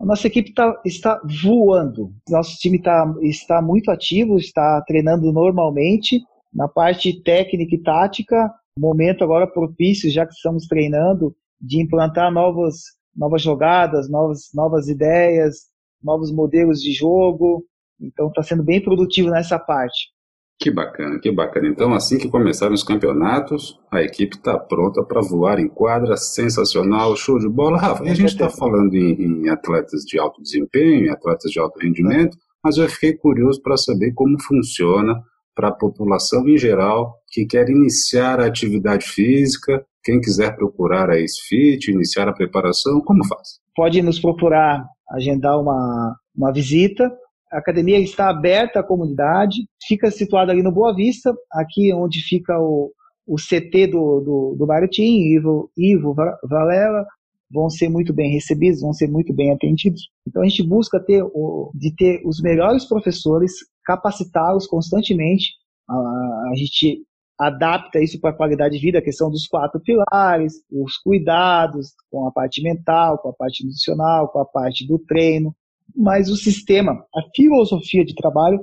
A 0.00 0.04
nossa 0.04 0.26
equipe 0.26 0.52
tá, 0.52 0.78
está 0.84 1.20
voando. 1.42 2.12
Nosso 2.28 2.56
time 2.58 2.82
tá, 2.82 3.14
está 3.22 3.62
muito 3.62 3.90
ativo, 3.90 4.36
está 4.36 4.82
treinando 4.82 5.32
normalmente. 5.32 6.20
Na 6.52 6.68
parte 6.68 7.22
técnica 7.22 7.74
e 7.74 7.82
tática, 7.82 8.52
momento 8.78 9.24
agora 9.24 9.46
propício, 9.46 10.10
já 10.10 10.26
que 10.26 10.34
estamos 10.34 10.66
treinando, 10.66 11.34
de 11.60 11.80
implantar 11.80 12.30
novas, 12.30 12.76
novas 13.14 13.40
jogadas, 13.40 14.10
novas, 14.10 14.50
novas 14.54 14.88
ideias, 14.88 15.66
novos 16.02 16.30
modelos 16.30 16.80
de 16.82 16.92
jogo. 16.92 17.64
Então 18.00 18.28
está 18.28 18.42
sendo 18.42 18.62
bem 18.62 18.82
produtivo 18.82 19.30
nessa 19.30 19.58
parte. 19.58 20.14
Que 20.58 20.70
bacana, 20.70 21.18
que 21.20 21.30
bacana. 21.30 21.68
Então, 21.68 21.92
assim 21.92 22.16
que 22.16 22.30
começarem 22.30 22.74
os 22.74 22.82
campeonatos, 22.82 23.78
a 23.92 24.00
equipe 24.02 24.36
está 24.36 24.58
pronta 24.58 25.02
para 25.02 25.20
voar 25.20 25.58
em 25.58 25.68
quadra, 25.68 26.16
sensacional, 26.16 27.14
show 27.14 27.38
de 27.38 27.48
bola. 27.48 27.78
Rafa, 27.78 28.02
a 28.04 28.14
gente 28.14 28.24
está 28.24 28.48
falando 28.48 28.94
em, 28.94 29.22
em, 29.22 29.48
atletas 29.50 30.02
de 30.02 30.18
alto 30.18 30.40
desempenho, 30.40 31.06
em 31.06 31.10
atletas 31.10 31.50
de 31.50 31.60
alto 31.60 31.78
rendimento, 31.78 32.38
mas 32.64 32.78
eu 32.78 32.88
fiquei 32.88 33.14
curioso 33.14 33.60
para 33.62 33.76
saber 33.76 34.12
como 34.14 34.40
funciona 34.42 35.22
para 35.54 35.68
a 35.68 35.74
população 35.74 36.48
em 36.48 36.56
geral 36.56 37.14
que 37.28 37.44
quer 37.44 37.68
iniciar 37.68 38.40
a 38.40 38.46
atividade 38.46 39.06
física, 39.06 39.84
quem 40.02 40.20
quiser 40.20 40.56
procurar 40.56 41.10
a 41.10 41.16
SFIT, 41.16 41.90
iniciar 41.90 42.28
a 42.28 42.32
preparação, 42.32 43.00
como 43.00 43.26
faz? 43.26 43.60
Pode 43.74 44.00
nos 44.00 44.18
procurar, 44.18 44.82
agendar 45.10 45.60
uma, 45.60 46.16
uma 46.34 46.52
visita 46.52 47.10
a 47.52 47.58
academia 47.58 47.98
está 47.98 48.28
aberta 48.28 48.80
à 48.80 48.82
comunidade, 48.82 49.66
fica 49.86 50.10
situada 50.10 50.52
ali 50.52 50.62
no 50.62 50.72
Boa 50.72 50.94
Vista, 50.94 51.34
aqui 51.52 51.92
onde 51.92 52.20
fica 52.22 52.58
o, 52.58 52.92
o 53.26 53.36
CT 53.36 53.88
do, 53.88 54.20
do, 54.20 54.56
do 54.58 54.66
Baratim, 54.66 55.34
Ivo, 55.34 55.70
Ivo 55.76 56.14
Valela, 56.44 57.06
vão 57.50 57.70
ser 57.70 57.88
muito 57.88 58.12
bem 58.12 58.32
recebidos, 58.32 58.80
vão 58.80 58.92
ser 58.92 59.08
muito 59.08 59.32
bem 59.32 59.52
atendidos. 59.52 60.08
Então 60.26 60.42
a 60.42 60.48
gente 60.48 60.62
busca 60.62 60.98
ter 60.98 61.22
o, 61.22 61.70
de 61.74 61.94
ter 61.94 62.20
os 62.24 62.40
melhores 62.40 62.84
professores, 62.84 63.52
capacitá-los 63.84 64.66
constantemente. 64.66 65.52
A, 65.88 65.94
a 65.94 66.52
gente 66.56 67.04
adapta 67.38 68.00
isso 68.00 68.20
para 68.20 68.30
a 68.30 68.36
qualidade 68.36 68.76
de 68.76 68.80
vida, 68.80 68.98
a 68.98 69.02
questão 69.02 69.30
dos 69.30 69.46
quatro 69.46 69.80
pilares, 69.80 70.54
os 70.70 70.96
cuidados 70.98 71.92
com 72.10 72.26
a 72.26 72.32
parte 72.32 72.62
mental, 72.62 73.18
com 73.18 73.28
a 73.28 73.32
parte 73.32 73.62
nutricional, 73.62 74.28
com 74.28 74.40
a 74.40 74.44
parte 74.44 74.86
do 74.86 74.98
treino, 74.98 75.54
mas 75.96 76.28
o 76.28 76.36
sistema, 76.36 76.92
a 76.92 77.20
filosofia 77.34 78.04
de 78.04 78.14
trabalho 78.14 78.60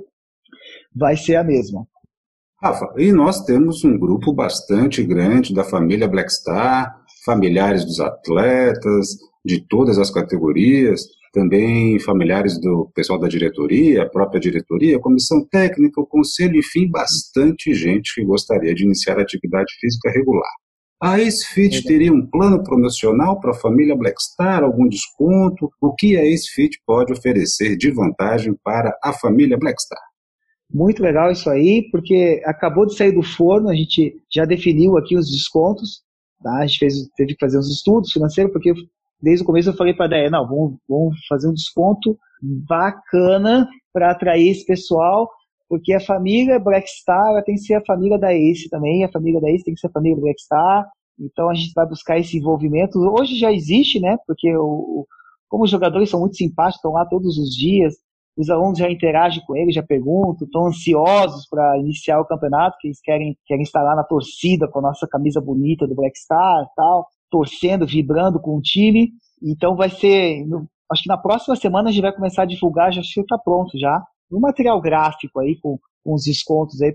vai 0.94 1.16
ser 1.16 1.36
a 1.36 1.44
mesma. 1.44 1.86
Rafa, 2.62 2.94
e 2.96 3.12
nós 3.12 3.44
temos 3.44 3.84
um 3.84 3.98
grupo 3.98 4.32
bastante 4.32 5.02
grande 5.02 5.52
da 5.52 5.64
família 5.64 6.08
Blackstar, 6.08 6.94
familiares 7.24 7.84
dos 7.84 8.00
atletas, 8.00 9.08
de 9.44 9.60
todas 9.68 9.98
as 9.98 10.10
categorias, 10.10 11.02
também 11.32 11.98
familiares 11.98 12.58
do 12.58 12.90
pessoal 12.94 13.18
da 13.18 13.28
diretoria, 13.28 14.04
a 14.04 14.08
própria 14.08 14.40
diretoria, 14.40 15.00
comissão 15.00 15.44
técnica, 15.50 16.00
o 16.00 16.06
conselho, 16.06 16.56
enfim, 16.56 16.88
bastante 16.88 17.74
gente 17.74 18.14
que 18.14 18.24
gostaria 18.24 18.74
de 18.74 18.84
iniciar 18.84 19.18
atividade 19.18 19.74
física 19.80 20.10
regular. 20.10 20.50
A 21.00 21.16
AceFit 21.16 21.82
teria 21.82 22.12
um 22.12 22.26
plano 22.26 22.62
promocional 22.62 23.38
para 23.40 23.50
a 23.50 23.58
família 23.58 23.96
Blackstar, 23.96 24.62
algum 24.62 24.88
desconto? 24.88 25.70
O 25.80 25.92
que 25.94 26.16
a 26.16 26.22
AceFit 26.22 26.80
pode 26.86 27.12
oferecer 27.12 27.76
de 27.76 27.90
vantagem 27.90 28.54
para 28.62 28.96
a 29.02 29.12
família 29.12 29.58
Blackstar? 29.58 30.00
Muito 30.72 31.02
legal 31.02 31.30
isso 31.30 31.50
aí, 31.50 31.88
porque 31.90 32.42
acabou 32.44 32.86
de 32.86 32.96
sair 32.96 33.12
do 33.12 33.22
forno, 33.22 33.68
a 33.68 33.74
gente 33.74 34.16
já 34.32 34.44
definiu 34.44 34.96
aqui 34.96 35.16
os 35.16 35.30
descontos, 35.30 36.02
tá? 36.42 36.58
a 36.58 36.66
gente 36.66 36.78
fez, 36.78 36.94
teve 37.16 37.34
que 37.34 37.44
fazer 37.44 37.58
uns 37.58 37.70
estudos 37.70 38.12
financeiros, 38.12 38.52
porque 38.52 38.72
desde 39.20 39.42
o 39.42 39.46
começo 39.46 39.70
eu 39.70 39.76
falei 39.76 39.94
para 39.94 40.06
a 40.06 40.08
Deia, 40.08 40.30
não, 40.30 40.48
vamos, 40.48 40.78
vamos 40.88 41.26
fazer 41.28 41.48
um 41.48 41.54
desconto 41.54 42.18
bacana 42.42 43.68
para 43.92 44.10
atrair 44.10 44.50
esse 44.50 44.66
pessoal, 44.66 45.30
porque 45.68 45.92
a 45.92 46.00
família 46.00 46.58
Blackstar 46.58 47.42
tem 47.44 47.54
que 47.54 47.62
ser 47.62 47.74
a 47.74 47.84
família 47.84 48.18
da 48.18 48.32
Ace 48.34 48.68
também, 48.68 49.04
a 49.04 49.10
família 49.10 49.40
da 49.40 49.50
Ace 49.50 49.64
tem 49.64 49.74
que 49.74 49.80
ser 49.80 49.88
a 49.88 49.92
família 49.92 50.20
Blackstar, 50.20 50.86
então 51.18 51.48
a 51.48 51.54
gente 51.54 51.72
vai 51.74 51.86
buscar 51.86 52.18
esse 52.18 52.36
envolvimento. 52.36 52.98
Hoje 52.98 53.38
já 53.38 53.52
existe, 53.52 54.00
né? 54.00 54.16
Porque 54.26 54.54
o, 54.56 55.06
como 55.48 55.64
os 55.64 55.70
jogadores 55.70 56.10
são 56.10 56.20
muito 56.20 56.36
simpáticos, 56.36 56.76
estão 56.76 56.92
lá 56.92 57.06
todos 57.06 57.38
os 57.38 57.50
dias, 57.54 57.94
os 58.36 58.50
alunos 58.50 58.78
já 58.78 58.90
interagem 58.90 59.42
com 59.46 59.56
eles, 59.56 59.74
já 59.74 59.82
perguntam, 59.82 60.44
estão 60.46 60.66
ansiosos 60.66 61.46
para 61.48 61.78
iniciar 61.78 62.20
o 62.20 62.26
campeonato, 62.26 62.76
que 62.80 62.88
eles 62.88 63.00
querem, 63.00 63.38
querem 63.46 63.62
estar 63.62 63.82
lá 63.82 63.94
na 63.94 64.02
torcida 64.02 64.68
com 64.68 64.80
a 64.80 64.82
nossa 64.82 65.06
camisa 65.06 65.40
bonita 65.40 65.86
do 65.86 65.94
Blackstar 65.94 66.66
tal, 66.74 67.06
torcendo, 67.30 67.86
vibrando 67.86 68.40
com 68.40 68.56
o 68.56 68.60
time. 68.60 69.12
Então 69.40 69.76
vai 69.76 69.90
ser, 69.90 70.44
acho 70.90 71.02
que 71.04 71.08
na 71.08 71.18
próxima 71.18 71.54
semana 71.54 71.88
a 71.88 71.92
gente 71.92 72.02
vai 72.02 72.12
começar 72.12 72.42
a 72.42 72.46
divulgar, 72.46 72.92
já 72.92 73.00
está 73.00 73.38
pronto 73.38 73.78
já, 73.78 74.02
um 74.34 74.40
material 74.40 74.80
gráfico 74.80 75.40
aí 75.40 75.58
com, 75.60 75.78
com 76.02 76.14
os 76.14 76.24
descontos 76.24 76.80
aí 76.82 76.92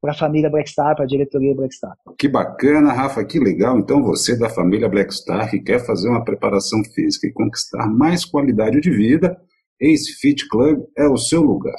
para 0.00 0.12
a 0.12 0.16
família 0.16 0.50
Blackstar, 0.50 0.94
para 0.96 1.04
a 1.04 1.08
diretoria 1.08 1.54
Blackstar. 1.54 1.96
Que 2.18 2.28
bacana, 2.28 2.92
Rafa, 2.92 3.24
que 3.24 3.38
legal. 3.38 3.78
Então 3.78 4.02
você 4.02 4.36
da 4.36 4.48
família 4.48 4.88
Blackstar 4.88 5.50
que 5.50 5.60
quer 5.60 5.84
fazer 5.84 6.08
uma 6.08 6.24
preparação 6.24 6.82
física 6.84 7.26
e 7.26 7.32
conquistar 7.32 7.86
mais 7.88 8.24
qualidade 8.24 8.80
de 8.80 8.90
vida, 8.90 9.36
Ace 9.80 10.12
Fit 10.20 10.48
Club 10.48 10.80
é 10.96 11.06
o 11.06 11.16
seu 11.16 11.42
lugar. 11.42 11.76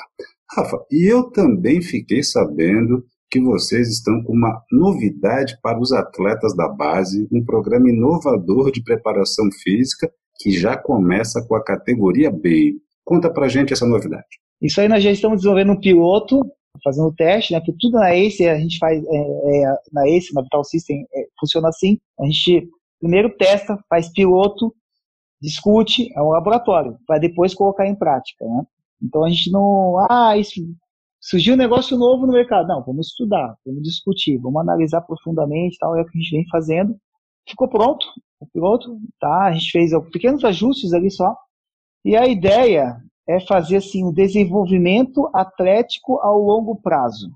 Rafa, 0.52 0.78
e 0.92 1.12
eu 1.12 1.32
também 1.32 1.82
fiquei 1.82 2.24
sabendo 2.24 3.04
que 3.30 3.42
vocês 3.42 3.90
estão 3.90 4.22
com 4.24 4.34
uma 4.34 4.62
novidade 4.72 5.58
para 5.62 5.80
os 5.80 5.92
atletas 5.92 6.56
da 6.56 6.70
base, 6.70 7.28
um 7.32 7.44
programa 7.44 7.90
inovador 7.90 8.72
de 8.72 8.84
preparação 8.84 9.50
física 9.64 10.08
que 10.38 10.52
já 10.52 10.78
começa 10.78 11.44
com 11.48 11.56
a 11.56 11.64
categoria 11.64 12.30
B. 12.30 12.76
Conta 13.04 13.32
pra 13.32 13.48
gente 13.48 13.74
essa 13.74 13.88
novidade. 13.88 14.43
Isso 14.64 14.80
aí 14.80 14.88
nós 14.88 15.04
já 15.04 15.12
estamos 15.12 15.40
desenvolvendo 15.40 15.74
um 15.74 15.80
piloto, 15.80 16.42
fazendo 16.82 17.10
o 17.10 17.14
teste, 17.14 17.52
né? 17.52 17.60
Porque 17.60 17.76
tudo 17.78 18.00
na 18.00 18.14
ACE 18.14 18.48
a 18.48 18.58
gente 18.58 18.78
faz, 18.78 19.04
é, 19.06 19.18
é, 19.18 19.76
na 19.92 20.08
ACE, 20.08 20.34
na 20.34 20.42
Vital 20.42 20.64
System, 20.64 21.06
é, 21.14 21.28
funciona 21.38 21.68
assim. 21.68 22.00
A 22.20 22.26
gente 22.26 22.70
primeiro 23.00 23.36
testa, 23.36 23.78
faz 23.90 24.10
piloto, 24.14 24.74
discute, 25.42 26.10
é 26.16 26.22
um 26.22 26.30
laboratório, 26.30 26.98
para 27.06 27.20
depois 27.20 27.54
colocar 27.54 27.86
em 27.86 27.96
prática, 27.96 28.46
né? 28.46 28.64
Então 29.02 29.26
a 29.26 29.30
gente 29.30 29.52
não, 29.52 29.98
ah, 30.10 30.38
isso, 30.38 30.62
surgiu 31.20 31.56
um 31.56 31.58
negócio 31.58 31.98
novo 31.98 32.26
no 32.26 32.32
mercado. 32.32 32.66
Não, 32.66 32.82
vamos 32.82 33.08
estudar, 33.08 33.58
vamos 33.66 33.84
discutir, 33.84 34.38
vamos 34.38 34.62
analisar 34.62 35.02
profundamente, 35.02 35.78
tal, 35.78 35.98
é 35.98 36.02
o 36.02 36.06
que 36.06 36.18
a 36.18 36.22
gente 36.22 36.32
vem 36.32 36.48
fazendo. 36.50 36.96
Ficou 37.46 37.68
pronto, 37.68 38.06
o 38.40 38.48
piloto, 38.48 38.98
tá? 39.20 39.48
A 39.48 39.52
gente 39.52 39.70
fez 39.72 39.92
pequenos 40.10 40.46
ajustes 40.46 40.94
ali 40.94 41.12
só. 41.12 41.36
E 42.06 42.16
a 42.16 42.26
ideia 42.26 42.98
é 43.28 43.40
fazer 43.40 43.78
assim 43.78 44.04
o 44.04 44.10
um 44.10 44.14
desenvolvimento 44.14 45.30
atlético 45.34 46.20
ao 46.20 46.40
longo 46.40 46.76
prazo. 46.76 47.32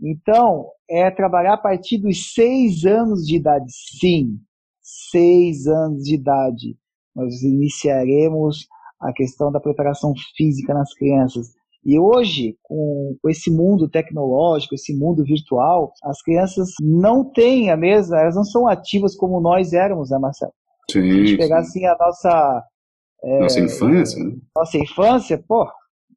Então, 0.00 0.66
é 0.90 1.10
trabalhar 1.10 1.54
a 1.54 1.58
partir 1.58 1.98
dos 1.98 2.32
seis 2.34 2.84
anos 2.84 3.24
de 3.24 3.36
idade. 3.36 3.66
Sim, 3.68 4.38
seis 4.80 5.66
anos 5.66 6.02
de 6.02 6.14
idade. 6.14 6.76
Nós 7.14 7.42
iniciaremos 7.42 8.66
a 9.00 9.12
questão 9.12 9.50
da 9.50 9.60
preparação 9.60 10.12
física 10.36 10.74
nas 10.74 10.92
crianças. 10.94 11.52
E 11.84 11.98
hoje, 11.98 12.56
com, 12.62 13.16
esse 13.28 13.50
mundo 13.50 13.88
tecnológico, 13.88 14.74
esse 14.74 14.96
mundo 14.96 15.24
virtual, 15.24 15.92
as 16.04 16.22
crianças 16.22 16.70
não 16.80 17.24
têm 17.24 17.70
a 17.70 17.76
mesma, 17.76 18.20
elas 18.20 18.36
não 18.36 18.44
são 18.44 18.68
ativas 18.68 19.16
como 19.16 19.40
nós 19.40 19.72
éramos, 19.72 20.10
né, 20.10 20.18
Marcelo? 20.18 20.52
Sim, 20.90 21.00
Se 21.00 21.08
a 21.08 21.26
gente 21.26 21.36
pegar 21.36 21.58
assim 21.58 21.84
a 21.86 21.96
nossa 21.98 22.64
é, 23.24 23.40
nossa 23.40 23.60
infância, 23.60 24.22
né? 24.22 24.36
Nossa 24.56 24.78
infância, 24.78 25.44
pô, 25.46 25.68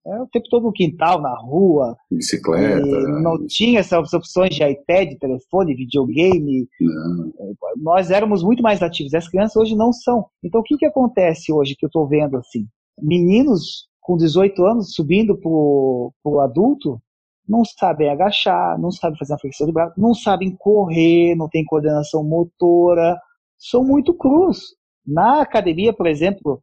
é 0.07 0.21
o 0.21 0.27
tempo 0.27 0.47
todo 0.50 0.63
no 0.63 0.71
quintal, 0.71 1.19
na 1.19 1.35
rua. 1.35 1.97
Bicicleta. 2.12 2.85
Não 2.85 3.45
tinha 3.47 3.79
essas 3.79 4.13
opções 4.13 4.55
de 4.55 4.63
iPad, 4.63 5.17
telefone, 5.19 5.75
videogame. 5.75 6.67
Não. 6.79 7.33
Nós 7.77 8.12
éramos 8.12 8.43
muito 8.43 8.62
mais 8.62 8.83
ativos. 8.83 9.15
As 9.15 9.27
crianças 9.27 9.55
hoje 9.55 9.75
não 9.75 9.91
são. 9.91 10.27
Então 10.43 10.62
o 10.62 10.63
que, 10.63 10.77
que 10.77 10.85
acontece 10.85 11.51
hoje 11.51 11.75
que 11.75 11.85
eu 11.85 11.88
estou 11.88 12.07
vendo 12.07 12.38
assim? 12.38 12.67
Meninos 13.01 13.88
com 14.00 14.15
18 14.15 14.63
anos 14.63 14.93
subindo 14.93 15.35
pro, 15.35 16.13
pro 16.24 16.39
adulto, 16.39 17.01
não 17.50 17.63
sabem 17.65 18.09
agachar, 18.09 18.79
não 18.79 18.91
sabem 18.91 19.17
fazer 19.17 19.33
a 19.33 19.39
flexão 19.39 19.65
de 19.65 19.74
braço, 19.74 20.00
não 20.00 20.13
sabem 20.13 20.55
correr, 20.55 21.35
não 21.35 21.50
tem 21.50 21.65
coordenação 21.65 22.24
motora, 22.24 23.19
são 23.57 23.83
muito 23.83 24.13
crus. 24.13 24.75
Na 25.05 25.41
academia, 25.41 25.91
por 25.91 26.05
exemplo, 26.05 26.62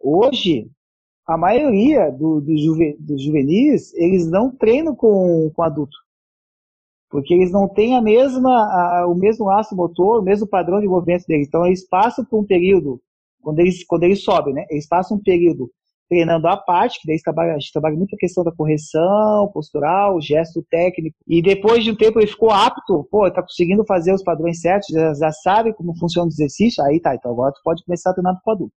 hoje, 0.00 0.70
a 1.26 1.36
maioria 1.36 2.10
do, 2.10 2.40
do 2.40 2.56
juve, 2.56 2.96
dos 2.98 3.22
juvenis, 3.22 3.92
eles 3.94 4.30
não 4.30 4.50
treinam 4.50 4.94
com, 4.94 5.50
com 5.54 5.62
adulto. 5.62 5.96
Porque 7.10 7.34
eles 7.34 7.52
não 7.52 7.68
têm 7.68 7.96
a 7.96 8.02
mesma, 8.02 8.50
a, 8.50 9.06
o 9.06 9.14
mesmo 9.14 9.46
laço 9.46 9.74
motor, 9.76 10.20
o 10.20 10.24
mesmo 10.24 10.46
padrão 10.46 10.80
de 10.80 10.86
movimento 10.86 11.26
deles. 11.26 11.46
Então, 11.46 11.66
eles 11.66 11.86
passam 11.88 12.24
por 12.24 12.40
um 12.40 12.46
período, 12.46 13.00
quando 13.40 13.60
eles, 13.60 13.84
quando 13.86 14.04
eles 14.04 14.22
sobem, 14.22 14.54
né? 14.54 14.66
Eles 14.70 14.86
passam 14.86 15.16
um 15.16 15.22
período 15.22 15.70
treinando 16.08 16.48
a 16.48 16.56
parte, 16.56 17.00
que 17.00 17.06
daí 17.06 17.20
trabalha, 17.22 17.52
a 17.52 17.58
gente 17.58 17.72
trabalha 17.72 17.96
muito 17.96 18.14
a 18.14 18.18
questão 18.18 18.42
da 18.42 18.52
correção 18.52 19.50
postural, 19.52 20.20
gesto 20.20 20.64
técnico, 20.70 21.16
e 21.26 21.42
depois 21.42 21.84
de 21.84 21.90
um 21.90 21.96
tempo 21.96 22.18
ele 22.18 22.26
ficou 22.26 22.50
apto, 22.50 23.06
pô, 23.10 23.30
tá 23.30 23.42
conseguindo 23.42 23.84
fazer 23.84 24.14
os 24.14 24.22
padrões 24.22 24.60
certos, 24.60 24.88
já, 24.90 25.12
já 25.12 25.30
sabe 25.30 25.74
como 25.74 25.96
funciona 25.98 26.26
o 26.26 26.30
exercício, 26.30 26.82
aí 26.82 26.98
tá, 26.98 27.14
então 27.14 27.30
agora 27.30 27.52
tu 27.52 27.60
pode 27.62 27.84
começar 27.84 28.10
a 28.10 28.14
treinar 28.14 28.40
pro 28.42 28.54
adulto. 28.54 28.74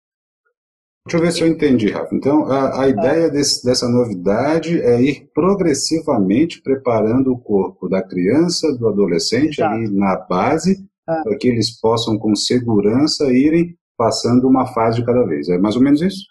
Deixa 1.06 1.18
eu 1.18 1.22
ver 1.22 1.32
se 1.32 1.42
eu 1.42 1.48
entendi, 1.48 1.90
Rafa. 1.90 2.16
Então, 2.16 2.46
a, 2.46 2.84
a 2.84 2.88
ideia 2.88 3.30
desse, 3.30 3.66
dessa 3.66 3.90
novidade 3.90 4.80
é 4.80 5.02
ir 5.02 5.32
progressivamente 5.34 6.62
preparando 6.62 7.32
o 7.32 7.40
corpo 7.40 7.90
da 7.90 8.04
criança, 8.04 8.72
do 8.78 8.88
adolescente 8.88 9.60
Exato. 9.60 9.74
ali 9.74 9.90
na 9.90 10.16
base, 10.16 10.88
ah. 11.08 11.22
para 11.24 11.38
que 11.38 11.48
eles 11.48 11.80
possam 11.80 12.20
com 12.20 12.36
segurança 12.36 13.26
irem 13.34 13.76
passando 13.98 14.48
uma 14.48 14.68
fase 14.68 15.00
de 15.00 15.06
cada 15.06 15.24
vez. 15.26 15.50
É 15.50 15.58
mais 15.58 15.76
ou 15.76 15.82
menos 15.82 16.02
isso? 16.02 16.24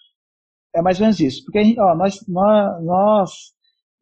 É 0.75 0.81
mais 0.81 0.99
ou 0.99 1.05
menos 1.05 1.19
isso. 1.19 1.45
Porque 1.45 1.65
gente, 1.65 1.81
ó, 1.81 1.95
nós, 1.97 2.25
nós, 2.29 2.85
nós 2.85 3.31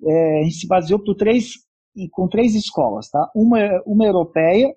é, 0.05 0.41
a 0.41 0.43
gente 0.43 0.57
se 0.57 0.67
baseou 0.67 1.03
por 1.03 1.15
três, 1.15 1.53
com 2.13 2.29
três 2.29 2.55
escolas, 2.55 3.09
tá? 3.09 3.31
Uma, 3.35 3.59
uma 3.87 4.07
europeia, 4.07 4.75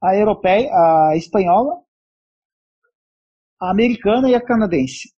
a 0.00 0.16
europeia, 0.16 0.70
a 0.72 1.16
espanhola, 1.16 1.83
a 3.64 3.70
americana 3.70 4.28
e 4.30 4.34
a 4.34 4.40
canadense. 4.40 5.10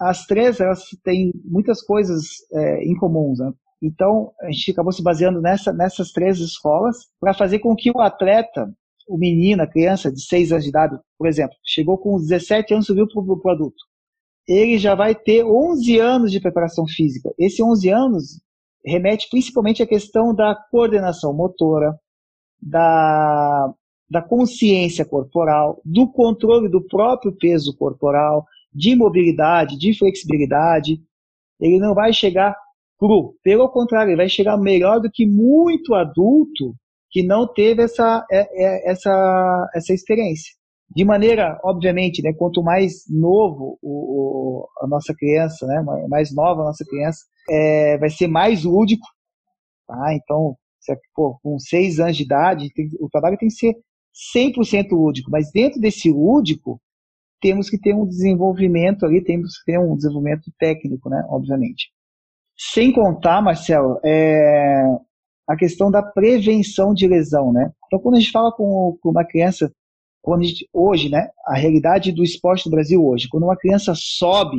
As 0.00 0.26
três, 0.26 0.60
elas 0.60 0.84
têm 1.04 1.32
muitas 1.44 1.82
coisas 1.82 2.24
é, 2.52 2.84
em 2.84 2.96
comum, 2.96 3.34
né? 3.36 3.52
Então, 3.80 4.32
a 4.40 4.50
gente 4.50 4.70
acabou 4.70 4.92
se 4.92 5.02
baseando 5.02 5.40
nessa, 5.40 5.72
nessas 5.72 6.12
três 6.12 6.38
escolas 6.38 6.96
para 7.20 7.34
fazer 7.34 7.58
com 7.58 7.74
que 7.74 7.90
o 7.90 8.00
atleta, 8.00 8.72
o 9.08 9.18
menino, 9.18 9.62
a 9.62 9.66
criança 9.66 10.10
de 10.10 10.24
6 10.24 10.52
anos 10.52 10.64
de 10.64 10.70
idade, 10.70 10.96
por 11.18 11.26
exemplo, 11.26 11.56
chegou 11.64 11.98
com 11.98 12.16
17 12.16 12.74
anos 12.74 12.86
subiu 12.86 13.06
para 13.08 13.20
o 13.20 13.50
adulto 13.50 13.82
ele 14.46 14.78
já 14.78 14.94
vai 14.94 15.14
ter 15.14 15.44
11 15.44 15.98
anos 15.98 16.32
de 16.32 16.40
preparação 16.40 16.86
física. 16.86 17.32
Esse 17.38 17.62
11 17.62 17.88
anos 17.90 18.40
remete 18.84 19.28
principalmente 19.30 19.82
à 19.82 19.86
questão 19.86 20.34
da 20.34 20.54
coordenação 20.70 21.32
motora, 21.32 21.96
da, 22.60 23.72
da 24.12 24.20
consciência 24.20 25.06
corporal, 25.06 25.80
do 25.82 26.06
controle 26.06 26.68
do 26.68 26.86
próprio 26.86 27.32
peso 27.32 27.74
corporal, 27.74 28.44
de 28.70 28.94
mobilidade, 28.94 29.78
de 29.78 29.98
flexibilidade. 29.98 31.00
Ele 31.58 31.78
não 31.78 31.94
vai 31.94 32.12
chegar 32.12 32.54
cru. 32.98 33.34
Pelo 33.42 33.70
contrário, 33.70 34.10
ele 34.10 34.18
vai 34.18 34.28
chegar 34.28 34.58
melhor 34.58 35.00
do 35.00 35.10
que 35.10 35.26
muito 35.26 35.94
adulto 35.94 36.74
que 37.10 37.22
não 37.22 37.50
teve 37.50 37.84
essa, 37.84 38.22
é, 38.30 38.40
é, 38.40 38.90
essa, 38.90 39.70
essa 39.74 39.94
experiência. 39.94 40.52
De 40.94 41.06
maneira, 41.06 41.58
obviamente, 41.64 42.22
né, 42.22 42.34
quanto 42.34 42.62
mais 42.62 43.04
novo 43.08 43.78
o, 43.80 44.62
o, 44.62 44.68
a 44.82 44.86
nossa 44.86 45.14
criança, 45.14 45.66
né, 45.66 45.82
mais 46.06 46.34
nova 46.34 46.60
a 46.60 46.64
nossa 46.66 46.84
criança, 46.84 47.24
é, 47.48 47.96
vai 47.96 48.10
ser 48.10 48.28
mais 48.28 48.64
lúdico. 48.64 49.06
Tá? 49.86 50.14
Então, 50.14 50.54
se, 50.78 50.94
pô, 51.14 51.38
com 51.42 51.58
seis 51.58 51.98
anos 51.98 52.18
de 52.18 52.24
idade, 52.24 52.70
tem, 52.74 52.90
o 53.00 53.08
trabalho 53.08 53.38
tem 53.38 53.48
que 53.48 53.54
ser 53.54 53.74
100% 54.36 54.90
lúdico, 54.92 55.30
mas 55.30 55.50
dentro 55.52 55.80
desse 55.80 56.10
lúdico, 56.10 56.80
temos 57.40 57.68
que 57.68 57.78
ter 57.78 57.94
um 57.94 58.06
desenvolvimento 58.06 59.04
ali, 59.04 59.22
temos 59.22 59.58
que 59.58 59.72
ter 59.72 59.78
um 59.78 59.96
desenvolvimento 59.96 60.50
técnico, 60.58 61.08
né, 61.10 61.24
obviamente. 61.28 61.90
Sem 62.56 62.92
contar, 62.92 63.42
Marcelo, 63.42 63.98
é, 64.04 64.84
a 65.48 65.56
questão 65.56 65.90
da 65.90 66.02
prevenção 66.02 66.94
de 66.94 67.08
lesão, 67.08 67.52
né? 67.52 67.72
Então, 67.86 67.98
quando 67.98 68.16
a 68.16 68.20
gente 68.20 68.30
fala 68.30 68.52
com, 68.52 68.96
com 69.02 69.10
uma 69.10 69.24
criança 69.24 69.72
gente, 70.40 70.68
hoje, 70.72 71.08
né, 71.08 71.28
a 71.46 71.54
realidade 71.54 72.12
do 72.12 72.22
esporte 72.22 72.66
no 72.66 72.70
Brasil 72.70 73.04
hoje, 73.04 73.28
quando 73.28 73.42
uma 73.42 73.56
criança 73.56 73.92
sobe 73.96 74.58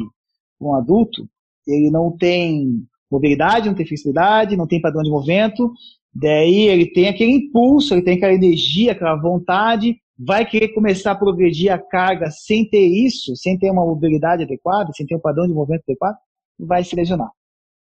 um 0.59 0.75
adulto, 0.75 1.27
ele 1.65 1.89
não 1.89 2.11
tem 2.11 2.85
mobilidade, 3.09 3.67
não 3.67 3.75
tem 3.75 3.85
flexibilidade, 3.85 4.57
não 4.57 4.67
tem 4.67 4.81
padrão 4.81 5.03
de 5.03 5.09
movimento, 5.09 5.71
daí 6.13 6.67
ele 6.67 6.91
tem 6.91 7.07
aquele 7.07 7.31
impulso, 7.31 7.93
ele 7.93 8.03
tem 8.03 8.15
aquela 8.15 8.33
energia, 8.33 8.91
aquela 8.91 9.15
vontade, 9.15 9.97
vai 10.17 10.45
querer 10.45 10.69
começar 10.69 11.11
a 11.11 11.15
progredir 11.15 11.71
a 11.71 11.77
carga 11.77 12.29
sem 12.29 12.67
ter 12.69 12.85
isso, 12.85 13.35
sem 13.35 13.57
ter 13.57 13.71
uma 13.71 13.85
mobilidade 13.85 14.43
adequada, 14.43 14.91
sem 14.93 15.05
ter 15.05 15.15
um 15.15 15.19
padrão 15.19 15.47
de 15.47 15.53
movimento 15.53 15.83
adequado, 15.87 16.15
vai 16.59 16.83
se 16.83 16.95
lesionar. 16.95 17.31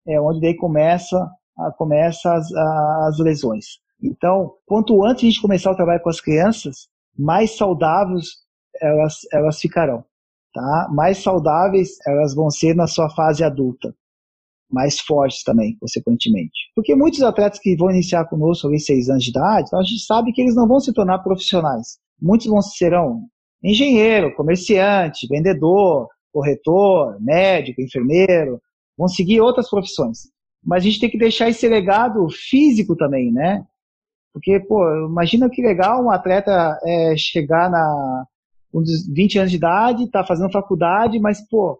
É 0.07 0.19
onde 0.19 0.41
daí 0.41 0.55
começa, 0.55 1.29
começa 1.77 2.33
as, 2.33 2.51
as 2.53 3.19
lesões. 3.19 3.65
Então, 4.01 4.53
quanto 4.65 5.03
antes 5.03 5.23
a 5.23 5.27
gente 5.27 5.41
começar 5.41 5.71
o 5.71 5.75
trabalho 5.75 6.01
com 6.01 6.09
as 6.09 6.21
crianças, 6.21 6.87
mais 7.17 7.57
saudáveis 7.57 8.27
elas, 8.81 9.15
elas 9.33 9.59
ficarão. 9.59 10.03
Tá? 10.53 10.87
Mais 10.91 11.17
saudáveis 11.19 11.97
elas 12.05 12.33
vão 12.33 12.49
ser 12.49 12.75
na 12.75 12.87
sua 12.87 13.09
fase 13.09 13.43
adulta. 13.43 13.93
Mais 14.69 14.99
fortes 14.99 15.43
também, 15.43 15.77
consequentemente. 15.79 16.71
Porque 16.75 16.95
muitos 16.95 17.21
atletas 17.21 17.59
que 17.59 17.75
vão 17.75 17.89
iniciar 17.89 18.25
conosco 18.25 18.67
ali 18.67 18.79
seis 18.79 19.09
anos 19.09 19.23
de 19.23 19.29
idade, 19.29 19.69
a 19.73 19.83
gente 19.83 20.05
sabe 20.05 20.31
que 20.33 20.41
eles 20.41 20.55
não 20.55 20.67
vão 20.67 20.79
se 20.79 20.93
tornar 20.93 21.19
profissionais. 21.19 21.97
Muitos 22.21 22.47
vão 22.47 22.61
serão 22.61 23.23
engenheiro, 23.63 24.35
comerciante, 24.35 25.27
vendedor, 25.27 26.07
corretor, 26.31 27.17
médico, 27.19 27.81
enfermeiro, 27.81 28.61
vão 28.97 29.07
seguir 29.07 29.41
outras 29.41 29.69
profissões. 29.69 30.29
Mas 30.63 30.83
a 30.83 30.85
gente 30.85 30.99
tem 30.99 31.09
que 31.09 31.17
deixar 31.17 31.49
esse 31.49 31.67
legado 31.67 32.27
físico 32.29 32.95
também, 32.95 33.31
né? 33.31 33.63
Porque, 34.33 34.59
pô, 34.59 34.83
imagina 35.07 35.49
que 35.49 35.61
legal 35.61 36.03
um 36.03 36.11
atleta 36.11 36.77
é, 36.85 37.15
chegar 37.17 37.69
na 37.69 38.25
com 38.71 38.83
20 39.13 39.39
anos 39.39 39.51
de 39.51 39.57
idade, 39.57 40.11
tá 40.11 40.23
fazendo 40.23 40.51
faculdade, 40.51 41.19
mas, 41.19 41.39
pô, 41.47 41.79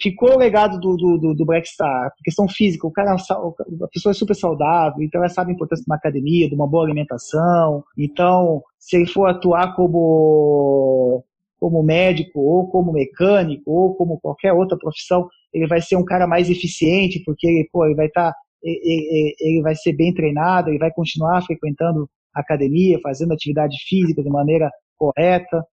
ficou 0.00 0.34
o 0.34 0.38
legado 0.38 0.78
do, 0.78 0.96
do, 0.96 1.34
do, 1.34 1.44
Black 1.44 1.68
Star, 1.68 2.12
questão 2.24 2.48
física, 2.48 2.86
o 2.86 2.92
cara, 2.92 3.14
a 3.14 3.88
pessoa 3.92 4.10
é 4.10 4.14
super 4.14 4.34
saudável, 4.34 5.02
então 5.02 5.20
ela 5.20 5.28
sabe 5.28 5.50
a 5.50 5.54
importância 5.54 5.82
de 5.82 5.90
uma 5.90 5.96
academia, 5.96 6.48
de 6.48 6.54
uma 6.54 6.68
boa 6.68 6.84
alimentação, 6.84 7.82
então, 7.98 8.62
se 8.78 8.96
ele 8.96 9.06
for 9.06 9.28
atuar 9.28 9.74
como, 9.74 11.24
como 11.58 11.82
médico, 11.82 12.40
ou 12.40 12.68
como 12.68 12.92
mecânico, 12.92 13.70
ou 13.70 13.94
como 13.94 14.20
qualquer 14.20 14.52
outra 14.52 14.78
profissão, 14.78 15.28
ele 15.52 15.66
vai 15.66 15.80
ser 15.80 15.96
um 15.96 16.04
cara 16.04 16.26
mais 16.26 16.48
eficiente, 16.48 17.22
porque 17.24 17.46
ele, 17.46 17.68
pô, 17.72 17.84
ele 17.84 17.94
vai 17.94 18.06
estar 18.06 18.32
tá 18.32 18.36
ele 18.64 19.60
vai 19.62 19.74
ser 19.74 19.92
bem 19.92 20.14
treinado, 20.14 20.70
ele 20.70 20.78
vai 20.78 20.92
continuar 20.92 21.42
frequentando 21.42 22.08
academia, 22.32 23.00
fazendo 23.02 23.32
atividade 23.32 23.76
física 23.88 24.22
de 24.22 24.30
maneira 24.30 24.70
correta. 24.96 25.64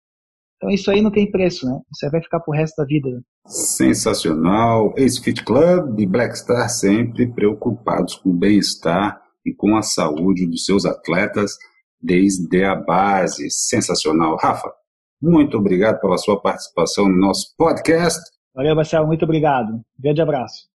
Então 0.59 0.69
isso 0.69 0.91
aí 0.91 1.01
não 1.01 1.09
tem 1.09 1.31
preço, 1.31 1.65
né? 1.65 1.79
Aí 2.03 2.09
vai 2.11 2.21
ficar 2.21 2.41
pro 2.41 2.53
resto 2.53 2.75
da 2.75 2.85
vida. 2.85 3.09
Né? 3.09 3.21
Sensacional. 3.47 4.93
Ace 4.97 5.21
Fit 5.21 5.43
Club 5.45 5.97
e 5.97 6.05
Black 6.05 6.37
Star 6.37 6.69
sempre 6.69 7.31
preocupados 7.33 8.15
com 8.15 8.31
o 8.31 8.37
bem-estar 8.37 9.21
e 9.45 9.53
com 9.53 9.77
a 9.77 9.81
saúde 9.81 10.45
dos 10.45 10.65
seus 10.65 10.85
atletas 10.85 11.53
desde 12.01 12.63
a 12.65 12.75
base. 12.75 13.49
Sensacional. 13.49 14.35
Rafa, 14.35 14.69
muito 15.21 15.57
obrigado 15.57 16.01
pela 16.01 16.17
sua 16.17 16.39
participação 16.41 17.07
no 17.07 17.17
nosso 17.17 17.55
podcast. 17.57 18.19
Valeu, 18.53 18.75
Marcelo. 18.75 19.07
Muito 19.07 19.23
obrigado. 19.23 19.79
Grande 19.97 20.21
abraço. 20.21 20.68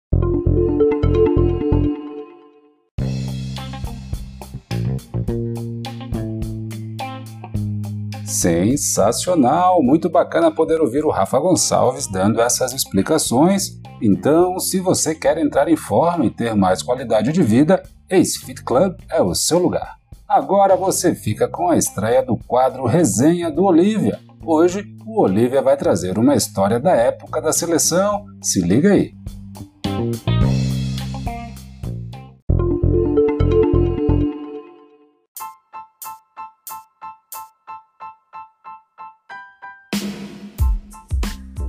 Sensacional! 8.43 9.81
Muito 9.85 10.11
bacana 10.11 10.51
poder 10.51 10.81
ouvir 10.81 11.05
o 11.05 11.11
Rafa 11.11 11.39
Gonçalves 11.39 12.09
dando 12.09 12.41
essas 12.41 12.73
explicações. 12.73 13.81
Então, 14.03 14.59
se 14.59 14.81
você 14.81 15.15
quer 15.15 15.39
entrar 15.39 15.69
em 15.69 15.77
forma 15.77 16.27
e 16.27 16.31
ter 16.31 16.53
mais 16.53 16.83
qualidade 16.83 17.31
de 17.31 17.41
vida, 17.41 17.81
Ace 18.11 18.41
Fit 18.41 18.65
Club 18.65 18.97
é 19.09 19.23
o 19.23 19.33
seu 19.33 19.61
lugar. 19.61 19.95
Agora 20.29 20.75
você 20.75 21.15
fica 21.15 21.47
com 21.47 21.69
a 21.69 21.77
estreia 21.77 22.21
do 22.21 22.37
quadro 22.37 22.85
Resenha 22.85 23.49
do 23.49 23.63
Olivia. 23.63 24.19
Hoje, 24.45 24.93
o 25.07 25.21
Olivia 25.21 25.63
vai 25.63 25.77
trazer 25.77 26.19
uma 26.19 26.35
história 26.35 26.81
da 26.81 26.97
época 26.97 27.41
da 27.41 27.53
seleção. 27.53 28.25
Se 28.43 28.61
liga 28.61 28.91
aí! 28.91 29.15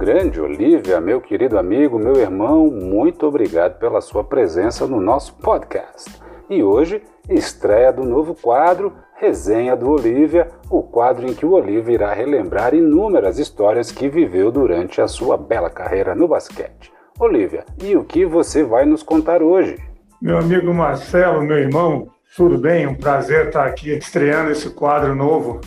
Grande 0.06 0.42
Olivia, 0.42 1.00
meu 1.00 1.22
querido 1.22 1.58
amigo, 1.58 1.98
meu 1.98 2.18
irmão, 2.18 2.70
muito 2.70 3.26
obrigado 3.26 3.80
pela 3.80 4.02
sua 4.02 4.22
presença 4.22 4.86
no 4.86 5.00
nosso 5.00 5.34
podcast. 5.36 6.22
e 6.50 6.62
hoje 6.62 7.02
estreia 7.30 7.90
do 7.90 8.04
novo 8.04 8.36
quadro 8.36 8.92
Resenha 9.16 9.78
do 9.78 9.90
Olivia, 9.90 10.50
o 10.70 10.84
quadro 10.84 11.26
em 11.26 11.34
que 11.34 11.46
o 11.46 11.54
Olivia 11.54 11.94
irá 11.94 12.14
relembrar 12.14 12.74
inúmeras 12.74 13.40
histórias 13.40 13.94
que 13.94 14.10
viveu 14.10 14.52
durante 14.52 15.00
a 15.00 15.08
sua 15.08 15.38
bela 15.38 15.70
carreira 15.70 16.14
no 16.14 16.28
basquete. 16.28 16.92
Olivia, 17.18 17.64
e 17.82 17.96
o 17.96 18.04
que 18.04 18.26
você 18.26 18.62
vai 18.62 18.84
nos 18.84 19.04
contar 19.04 19.42
hoje? 19.42 19.78
Meu 20.22 20.38
amigo 20.38 20.74
Marcelo, 20.74 21.42
meu 21.42 21.60
irmão, 21.60 22.10
tudo 22.36 22.58
bem? 22.58 22.86
Um 22.86 22.96
prazer 22.96 23.48
estar 23.48 23.66
aqui 23.66 23.92
estreando 23.92 24.52
esse 24.52 24.70
quadro 24.70 25.16
novo 25.16 25.62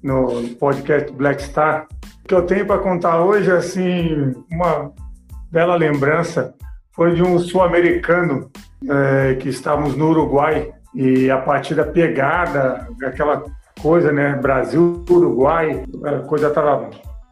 no 0.00 0.50
podcast 0.54 1.12
Black 1.12 1.42
Star. 1.42 1.88
Que 2.32 2.36
eu 2.36 2.46
tenho 2.46 2.64
para 2.64 2.78
contar 2.78 3.20
hoje 3.20 3.52
assim, 3.52 4.34
uma 4.50 4.90
bela 5.50 5.76
lembrança 5.76 6.54
foi 6.92 7.14
de 7.14 7.22
um 7.22 7.38
sul-americano 7.38 8.50
é, 8.88 9.34
que 9.34 9.50
estávamos 9.50 9.94
no 9.94 10.08
Uruguai 10.08 10.72
e 10.94 11.30
a 11.30 11.36
partida 11.36 11.84
pegada, 11.84 12.88
aquela 13.04 13.44
coisa, 13.82 14.10
né? 14.10 14.32
Brasil, 14.40 15.04
Uruguai, 15.10 15.84
a 16.06 16.20
coisa 16.20 16.48
estava 16.48 16.88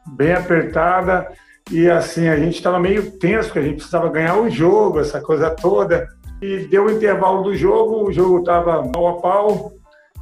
bem 0.06 0.34
apertada 0.34 1.32
e 1.70 1.88
assim 1.88 2.28
a 2.28 2.36
gente 2.36 2.56
estava 2.56 2.78
meio 2.78 3.10
tenso, 3.12 3.44
porque 3.44 3.60
a 3.60 3.62
gente 3.62 3.76
precisava 3.76 4.10
ganhar 4.10 4.36
o 4.36 4.50
jogo, 4.50 5.00
essa 5.00 5.18
coisa 5.18 5.48
toda. 5.48 6.06
E 6.42 6.66
deu 6.66 6.84
o 6.84 6.90
intervalo 6.90 7.42
do 7.42 7.56
jogo, 7.56 8.06
o 8.06 8.12
jogo 8.12 8.40
estava 8.40 8.86
pau 8.86 9.08
a 9.08 9.20
pau, 9.22 9.72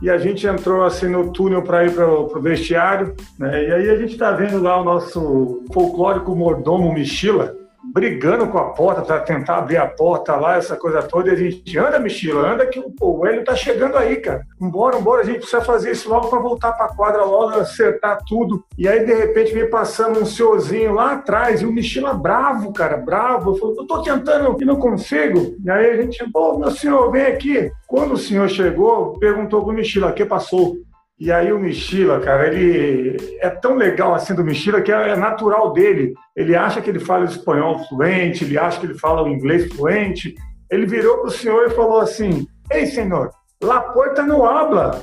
e 0.00 0.08
a 0.08 0.18
gente 0.18 0.46
entrou 0.46 0.84
assim 0.84 1.08
no 1.08 1.32
túnel 1.32 1.62
para 1.62 1.84
ir 1.84 1.92
para 1.92 2.08
o 2.08 2.40
vestiário, 2.40 3.14
né? 3.38 3.68
E 3.68 3.72
aí 3.72 3.90
a 3.90 3.96
gente 3.96 4.12
está 4.12 4.30
vendo 4.30 4.62
lá 4.62 4.80
o 4.80 4.84
nosso 4.84 5.64
folclórico 5.72 6.34
mordomo 6.36 6.92
Michila, 6.92 7.57
brigando 7.92 8.48
com 8.48 8.58
a 8.58 8.70
porta 8.70 9.02
para 9.02 9.20
tentar 9.20 9.58
abrir 9.58 9.76
a 9.76 9.86
porta 9.86 10.36
lá, 10.36 10.56
essa 10.56 10.76
coisa 10.76 11.02
toda. 11.02 11.30
E 11.30 11.32
a 11.32 11.36
gente 11.36 11.78
anda, 11.78 11.98
Michila, 11.98 12.52
anda 12.52 12.66
que 12.66 12.82
o 13.00 13.26
Hélio 13.26 13.44
tá 13.44 13.54
chegando 13.54 13.96
aí, 13.96 14.16
cara. 14.16 14.44
Vambora, 14.58 14.96
vambora, 14.96 15.22
a 15.22 15.24
gente 15.24 15.38
precisa 15.38 15.60
fazer 15.60 15.92
isso 15.92 16.08
logo 16.08 16.28
para 16.28 16.38
voltar 16.38 16.72
para 16.72 16.86
a 16.86 16.94
quadra, 16.94 17.24
logo 17.24 17.58
acertar 17.58 18.18
tudo. 18.26 18.64
E 18.76 18.88
aí, 18.88 19.04
de 19.04 19.14
repente, 19.14 19.52
vem 19.52 19.70
passando 19.70 20.20
um 20.20 20.26
senhorzinho 20.26 20.92
lá 20.94 21.12
atrás 21.12 21.62
e 21.62 21.66
o 21.66 21.72
Michila 21.72 22.14
bravo, 22.14 22.72
cara, 22.72 22.96
bravo. 22.96 23.56
Falei, 23.56 23.76
eu 23.78 23.86
tô 23.86 24.02
tentando 24.02 24.56
e 24.60 24.64
não 24.64 24.76
consigo. 24.76 25.56
E 25.64 25.70
aí 25.70 25.90
a 25.90 26.02
gente, 26.02 26.24
pô, 26.30 26.58
meu 26.58 26.70
senhor, 26.70 27.10
vem 27.10 27.26
aqui. 27.26 27.70
Quando 27.86 28.14
o 28.14 28.18
senhor 28.18 28.48
chegou, 28.48 29.18
perguntou 29.18 29.64
pro 29.64 29.72
Michila, 29.72 30.12
que 30.12 30.24
passou? 30.24 30.76
E 31.20 31.32
aí 31.32 31.52
o 31.52 31.58
Michila, 31.58 32.20
cara, 32.20 32.46
ele 32.46 33.16
é 33.40 33.50
tão 33.50 33.74
legal 33.74 34.14
assim 34.14 34.34
do 34.34 34.44
Michila 34.44 34.80
que 34.80 34.92
é 34.92 35.16
natural 35.16 35.72
dele. 35.72 36.14
Ele 36.36 36.54
acha 36.54 36.80
que 36.80 36.88
ele 36.88 37.00
fala 37.00 37.24
espanhol 37.24 37.84
fluente, 37.88 38.44
ele 38.44 38.56
acha 38.56 38.78
que 38.78 38.86
ele 38.86 38.98
fala 38.98 39.24
o 39.24 39.28
inglês 39.28 39.72
fluente. 39.72 40.36
Ele 40.70 40.86
virou 40.86 41.18
pro 41.18 41.30
senhor 41.30 41.66
e 41.66 41.70
falou 41.70 42.00
assim: 42.00 42.46
Ei, 42.70 42.86
senhor, 42.86 43.30
la 43.60 43.80
porta 43.80 44.22
não 44.22 44.44
habla. 44.44 45.02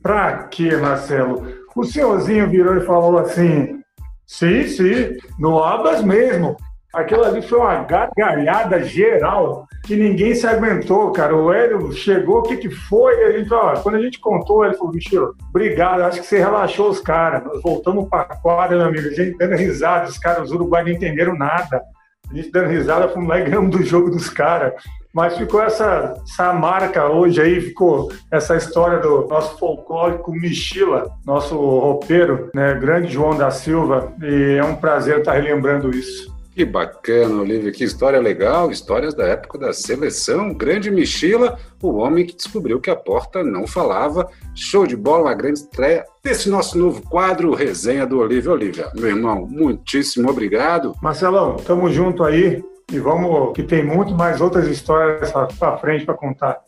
Pra 0.00 0.44
quê, 0.44 0.76
Marcelo? 0.76 1.44
O 1.74 1.82
senhorzinho 1.82 2.48
virou 2.48 2.76
e 2.76 2.86
falou 2.86 3.18
assim: 3.18 3.80
Sim, 4.24 4.68
sim, 4.68 5.16
não 5.36 5.62
hablas 5.62 6.00
mesmo. 6.00 6.56
Aquilo 6.94 7.24
ali 7.24 7.42
foi 7.42 7.58
uma 7.58 7.84
gargalhada 7.84 8.82
geral 8.82 9.66
que 9.84 9.94
ninguém 9.94 10.34
se 10.34 10.46
aguentou, 10.46 11.12
cara. 11.12 11.36
O 11.36 11.52
Hélio 11.52 11.92
chegou, 11.92 12.38
o 12.38 12.42
que, 12.42 12.56
que 12.56 12.70
foi? 12.70 13.24
A 13.24 13.32
gente, 13.32 13.52
ó, 13.52 13.74
quando 13.80 13.96
a 13.96 14.00
gente 14.00 14.18
contou, 14.18 14.64
ele 14.64 14.74
falou, 14.74 14.92
bicho, 14.92 15.34
obrigado, 15.50 16.02
acho 16.02 16.20
que 16.20 16.26
você 16.26 16.38
relaxou 16.38 16.88
os 16.88 17.00
caras. 17.00 17.44
Nós 17.44 17.60
voltamos 17.62 18.08
para 18.08 18.22
a 18.22 18.36
quadra, 18.36 18.78
meu 18.78 18.86
amigo, 18.86 19.08
a 19.08 19.12
gente 19.12 19.36
dando 19.36 19.56
risada, 19.56 20.08
os 20.08 20.18
caras, 20.18 20.44
os 20.44 20.52
uruguaios 20.52 20.88
não 20.88 20.96
entenderam 20.96 21.36
nada. 21.36 21.82
A 22.30 22.34
gente 22.34 22.50
dando 22.50 22.70
risada, 22.70 23.08
fomos 23.08 23.28
lá 23.28 23.38
e 23.38 23.44
ganhamos 23.44 23.70
do 23.70 23.82
jogo 23.84 24.10
dos 24.10 24.28
caras. 24.28 24.72
Mas 25.16 25.38
ficou 25.38 25.62
essa, 25.62 26.14
essa 26.28 26.52
marca 26.52 27.08
hoje 27.08 27.40
aí, 27.40 27.58
ficou 27.58 28.12
essa 28.30 28.54
história 28.54 28.98
do 28.98 29.26
nosso 29.26 29.56
folclórico 29.58 30.30
Michila, 30.30 31.10
nosso 31.24 31.56
roupeiro, 31.56 32.50
né, 32.54 32.74
grande 32.74 33.12
João 33.12 33.34
da 33.34 33.50
Silva, 33.50 34.12
e 34.20 34.58
é 34.58 34.64
um 34.64 34.76
prazer 34.76 35.20
estar 35.20 35.32
relembrando 35.32 35.88
isso. 35.88 36.35
Que 36.56 36.64
bacana, 36.64 37.42
Olivia, 37.42 37.70
que 37.70 37.84
história 37.84 38.18
legal, 38.18 38.70
histórias 38.70 39.12
da 39.12 39.26
época 39.26 39.58
da 39.58 39.74
seleção, 39.74 40.54
grande 40.54 40.90
Michila, 40.90 41.58
o 41.82 41.96
homem 41.96 42.24
que 42.24 42.34
descobriu 42.34 42.80
que 42.80 42.88
a 42.88 42.96
porta 42.96 43.44
não 43.44 43.66
falava. 43.66 44.26
Show 44.54 44.86
de 44.86 44.96
bola, 44.96 45.24
uma 45.24 45.34
grande 45.34 45.58
estreia 45.58 46.06
desse 46.24 46.48
nosso 46.48 46.78
novo 46.78 47.02
quadro, 47.02 47.52
Resenha 47.52 48.06
do 48.06 48.20
Olivia. 48.20 48.52
Olivia, 48.52 48.90
meu 48.96 49.08
irmão, 49.08 49.46
muitíssimo 49.46 50.30
obrigado. 50.30 50.94
Marcelão, 51.02 51.56
tamo 51.56 51.92
junto 51.92 52.24
aí 52.24 52.64
e 52.90 52.98
vamos, 52.98 53.52
que 53.52 53.62
tem 53.62 53.84
muito 53.84 54.14
mais 54.14 54.40
outras 54.40 54.66
histórias 54.66 55.30
para 55.58 55.76
frente 55.76 56.06
para 56.06 56.14
contar. 56.14 56.62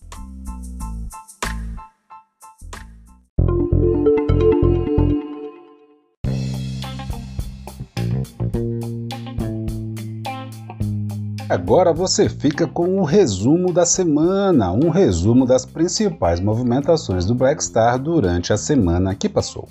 Agora 11.49 11.95
você 11.95 12.29
fica 12.29 12.67
com 12.67 13.01
o 13.01 13.05
resumo 13.05 13.73
da 13.73 13.87
semana, 13.87 14.71
um 14.71 14.91
resumo 14.91 15.47
das 15.47 15.65
principais 15.65 16.41
movimentações 16.41 17.25
do 17.25 17.35
Black 17.35 17.65
Star 17.65 17.99
durante 17.99 18.53
a 18.53 18.57
semana 18.59 19.15
que 19.15 19.31
passou. 19.31 19.67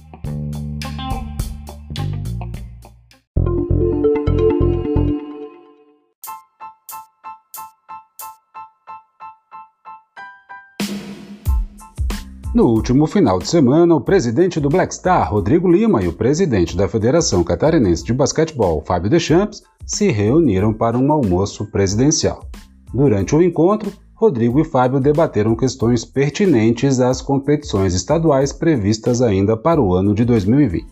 No 12.56 12.70
último 12.70 13.06
final 13.06 13.38
de 13.38 13.48
semana, 13.48 13.94
o 13.94 14.02
presidente 14.02 14.60
do 14.60 14.68
Black 14.68 14.96
Star, 14.96 15.32
Rodrigo 15.32 15.72
Lima, 15.72 16.02
e 16.02 16.08
o 16.08 16.13
presidente 16.13 16.76
da 16.76 16.88
Federação 16.88 17.44
Catarinense 17.44 18.04
de 18.04 18.16
Basquetebol, 18.16 18.84
Fábio 18.84 19.12
Deschamps, 19.12 19.62
se 19.88 20.12
reuniram 20.12 20.73
para 20.73 20.97
um 20.97 21.12
almoço 21.12 21.65
presidencial. 21.71 22.45
Durante 22.93 23.34
o 23.34 23.41
encontro, 23.41 23.91
Rodrigo 24.13 24.60
e 24.60 24.65
Fábio 24.65 25.00
debateram 25.00 25.56
questões 25.56 26.04
pertinentes 26.04 27.00
às 27.00 27.21
competições 27.21 27.93
estaduais 27.93 28.52
previstas 28.52 29.21
ainda 29.21 29.56
para 29.56 29.82
o 29.82 29.93
ano 29.93 30.13
de 30.13 30.26
2020. 30.26 30.86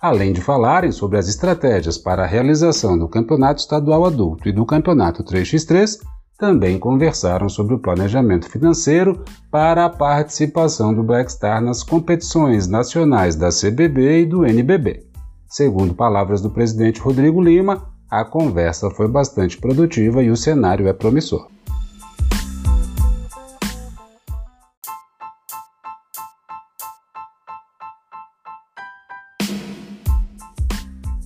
Além 0.00 0.32
de 0.32 0.40
falarem 0.40 0.90
sobre 0.90 1.16
as 1.16 1.28
estratégias 1.28 1.96
para 1.96 2.24
a 2.24 2.26
realização 2.26 2.98
do 2.98 3.08
Campeonato 3.08 3.60
Estadual 3.60 4.04
Adulto 4.04 4.48
e 4.48 4.52
do 4.52 4.66
Campeonato 4.66 5.22
3x3, 5.22 5.98
também 6.38 6.78
conversaram 6.78 7.48
sobre 7.48 7.74
o 7.74 7.78
planejamento 7.78 8.50
financeiro 8.50 9.22
para 9.50 9.84
a 9.84 9.90
participação 9.90 10.92
do 10.92 11.02
Black 11.02 11.30
Star 11.30 11.62
nas 11.62 11.82
competições 11.82 12.66
nacionais 12.66 13.36
da 13.36 13.50
CBB 13.50 14.22
e 14.22 14.26
do 14.26 14.44
NBB. 14.44 15.06
Segundo 15.48 15.94
palavras 15.94 16.42
do 16.42 16.50
presidente 16.50 17.00
Rodrigo 17.00 17.40
Lima, 17.40 17.93
a 18.14 18.24
conversa 18.24 18.88
foi 18.90 19.08
bastante 19.08 19.58
produtiva 19.58 20.22
e 20.22 20.30
o 20.30 20.36
cenário 20.36 20.86
é 20.86 20.92
promissor. 20.92 21.48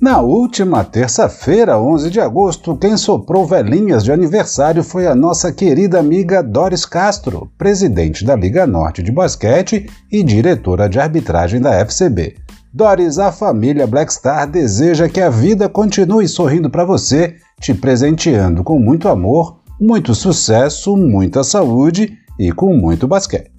Na 0.00 0.22
última 0.22 0.82
terça-feira, 0.82 1.78
11 1.78 2.08
de 2.08 2.20
agosto, 2.20 2.74
quem 2.78 2.96
soprou 2.96 3.44
velhinhas 3.44 4.02
de 4.02 4.10
aniversário 4.10 4.82
foi 4.82 5.06
a 5.06 5.14
nossa 5.14 5.52
querida 5.52 5.98
amiga 5.98 6.42
Doris 6.42 6.86
Castro, 6.86 7.52
presidente 7.58 8.24
da 8.24 8.34
Liga 8.34 8.66
Norte 8.66 9.02
de 9.02 9.12
Basquete 9.12 9.90
e 10.10 10.22
diretora 10.22 10.88
de 10.88 10.98
arbitragem 10.98 11.60
da 11.60 11.74
FCB. 11.84 12.47
Doris, 12.72 13.18
a 13.18 13.32
família 13.32 13.86
Blackstar 13.86 14.46
deseja 14.46 15.08
que 15.08 15.20
a 15.20 15.30
vida 15.30 15.68
continue 15.68 16.28
sorrindo 16.28 16.68
para 16.68 16.84
você, 16.84 17.36
te 17.58 17.72
presenteando 17.72 18.62
com 18.62 18.78
muito 18.78 19.08
amor, 19.08 19.60
muito 19.80 20.14
sucesso, 20.14 20.96
muita 20.96 21.42
saúde 21.42 22.18
e 22.38 22.52
com 22.52 22.74
muito 22.74 23.08
basquete. 23.08 23.50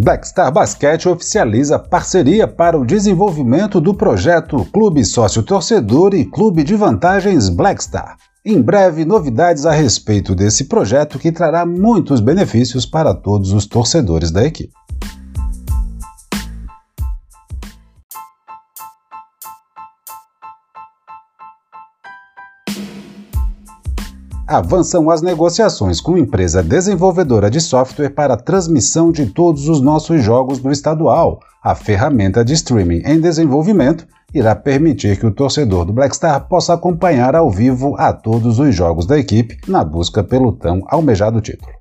Blackstar 0.00 0.52
Basquete 0.52 1.08
oficializa 1.08 1.76
parceria 1.76 2.46
para 2.46 2.78
o 2.78 2.86
desenvolvimento 2.86 3.80
do 3.80 3.92
projeto 3.92 4.64
Clube 4.72 5.04
Sócio 5.04 5.42
Torcedor 5.42 6.14
e 6.14 6.24
Clube 6.24 6.62
de 6.62 6.76
Vantagens 6.76 7.48
Blackstar. 7.48 8.16
Em 8.50 8.62
breve, 8.62 9.04
novidades 9.04 9.66
a 9.66 9.72
respeito 9.72 10.34
desse 10.34 10.64
projeto 10.64 11.18
que 11.18 11.30
trará 11.30 11.66
muitos 11.66 12.18
benefícios 12.18 12.86
para 12.86 13.12
todos 13.12 13.52
os 13.52 13.66
torcedores 13.66 14.30
da 14.30 14.42
equipe. 14.42 14.72
Avançam 24.48 25.10
as 25.10 25.20
negociações 25.20 26.00
com 26.00 26.16
empresa 26.16 26.62
desenvolvedora 26.62 27.50
de 27.50 27.60
software 27.60 28.08
para 28.08 28.34
transmissão 28.34 29.12
de 29.12 29.26
todos 29.26 29.68
os 29.68 29.82
nossos 29.82 30.22
jogos 30.22 30.58
do 30.58 30.72
estadual. 30.72 31.38
A 31.62 31.74
ferramenta 31.74 32.42
de 32.42 32.54
streaming 32.54 33.02
em 33.04 33.20
desenvolvimento 33.20 34.06
irá 34.32 34.56
permitir 34.56 35.18
que 35.18 35.26
o 35.26 35.30
torcedor 35.30 35.84
do 35.84 35.92
Blackstar 35.92 36.48
possa 36.48 36.72
acompanhar 36.72 37.36
ao 37.36 37.50
vivo 37.50 37.94
a 37.98 38.12
todos 38.12 38.58
os 38.58 38.74
jogos 38.74 39.06
da 39.06 39.18
equipe 39.18 39.58
na 39.68 39.84
busca 39.84 40.24
pelo 40.24 40.52
tão 40.52 40.82
almejado 40.86 41.42
título. 41.42 41.77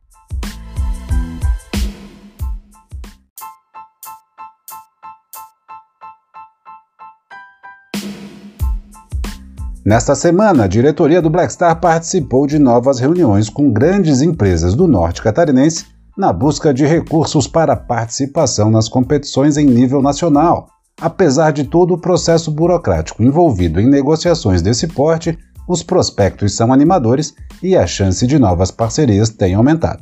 Nesta 9.88 10.16
semana, 10.16 10.66
a 10.66 10.68
diretoria 10.68 11.22
do 11.22 11.30
Blackstar 11.30 11.80
participou 11.80 12.46
de 12.46 12.60
novas 12.60 13.00
reuniões 13.00 13.48
com 13.48 13.72
grandes 13.72 14.22
empresas 14.22 14.76
do 14.76 14.86
norte 14.86 15.22
catarinense 15.22 15.86
na 16.18 16.34
busca 16.34 16.74
de 16.74 16.86
recursos 16.86 17.48
para 17.48 17.74
participação 17.74 18.70
nas 18.70 18.90
competições 18.90 19.56
em 19.56 19.66
nível 19.66 20.02
nacional. 20.02 20.68
Apesar 21.00 21.52
de 21.52 21.64
todo 21.64 21.94
o 21.94 21.98
processo 21.98 22.52
burocrático 22.52 23.24
envolvido 23.24 23.80
em 23.80 23.88
negociações 23.88 24.62
desse 24.62 24.88
porte, 24.88 25.40
os 25.70 25.82
prospectos 25.84 26.54
são 26.54 26.74
animadores 26.74 27.34
e 27.64 27.74
a 27.74 27.88
chance 27.88 28.28
de 28.28 28.38
novas 28.38 28.72
parcerias 28.72 29.30
tem 29.30 29.56
aumentado. 29.56 30.02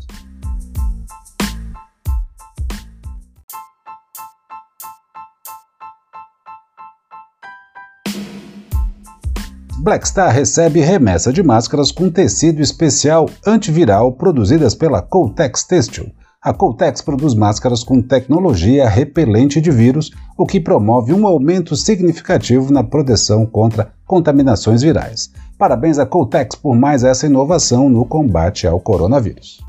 Blackstar 9.85 10.33
recebe 10.33 10.79
remessa 10.79 11.31
de 11.31 11.43
máscaras 11.43 11.91
com 11.91 12.09
tecido 12.09 12.59
especial 12.59 13.29
antiviral 13.45 14.13
produzidas 14.13 14.73
pela 14.73 14.99
Coltex 14.99 15.63
Têxtil. 15.63 16.07
A 16.41 16.51
Coltex 16.51 17.01
produz 17.03 17.35
máscaras 17.35 17.83
com 17.83 18.01
tecnologia 18.01 18.89
repelente 18.89 19.61
de 19.61 19.69
vírus, 19.69 20.09
o 20.35 20.43
que 20.43 20.59
promove 20.59 21.13
um 21.13 21.27
aumento 21.27 21.75
significativo 21.75 22.73
na 22.73 22.83
proteção 22.83 23.45
contra 23.45 23.91
contaminações 24.07 24.81
virais. 24.81 25.29
Parabéns 25.55 25.99
à 25.99 26.05
Coltex 26.07 26.55
por 26.55 26.75
mais 26.75 27.03
essa 27.03 27.27
inovação 27.27 27.87
no 27.87 28.05
combate 28.05 28.65
ao 28.65 28.79
coronavírus. 28.79 29.64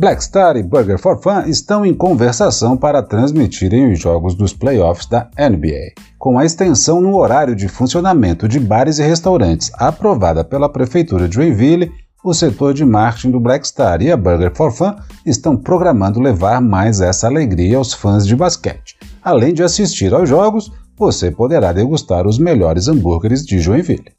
Blackstar 0.00 0.56
e 0.56 0.62
Burger 0.62 0.98
for 0.98 1.20
Fun 1.20 1.42
estão 1.46 1.84
em 1.84 1.92
conversação 1.92 2.74
para 2.74 3.02
transmitirem 3.02 3.92
os 3.92 4.00
jogos 4.00 4.34
dos 4.34 4.54
playoffs 4.54 5.04
da 5.04 5.28
NBA. 5.38 5.92
Com 6.18 6.38
a 6.38 6.44
extensão 6.46 7.02
no 7.02 7.14
horário 7.18 7.54
de 7.54 7.68
funcionamento 7.68 8.48
de 8.48 8.58
bares 8.58 8.98
e 8.98 9.02
restaurantes 9.02 9.70
aprovada 9.74 10.42
pela 10.42 10.70
Prefeitura 10.70 11.28
de 11.28 11.34
Joinville, 11.34 11.92
o 12.24 12.32
setor 12.32 12.72
de 12.72 12.82
marketing 12.82 13.32
do 13.32 13.40
Blackstar 13.40 14.00
e 14.00 14.10
a 14.10 14.16
Burger 14.16 14.56
for 14.56 14.72
Fun 14.72 14.96
estão 15.26 15.54
programando 15.54 16.18
levar 16.18 16.62
mais 16.62 17.02
essa 17.02 17.26
alegria 17.26 17.76
aos 17.76 17.92
fãs 17.92 18.26
de 18.26 18.34
basquete. 18.34 18.96
Além 19.22 19.52
de 19.52 19.62
assistir 19.62 20.14
aos 20.14 20.26
jogos, 20.26 20.72
você 20.96 21.30
poderá 21.30 21.74
degustar 21.74 22.26
os 22.26 22.38
melhores 22.38 22.88
hambúrgueres 22.88 23.44
de 23.44 23.60
Joinville. 23.60 24.14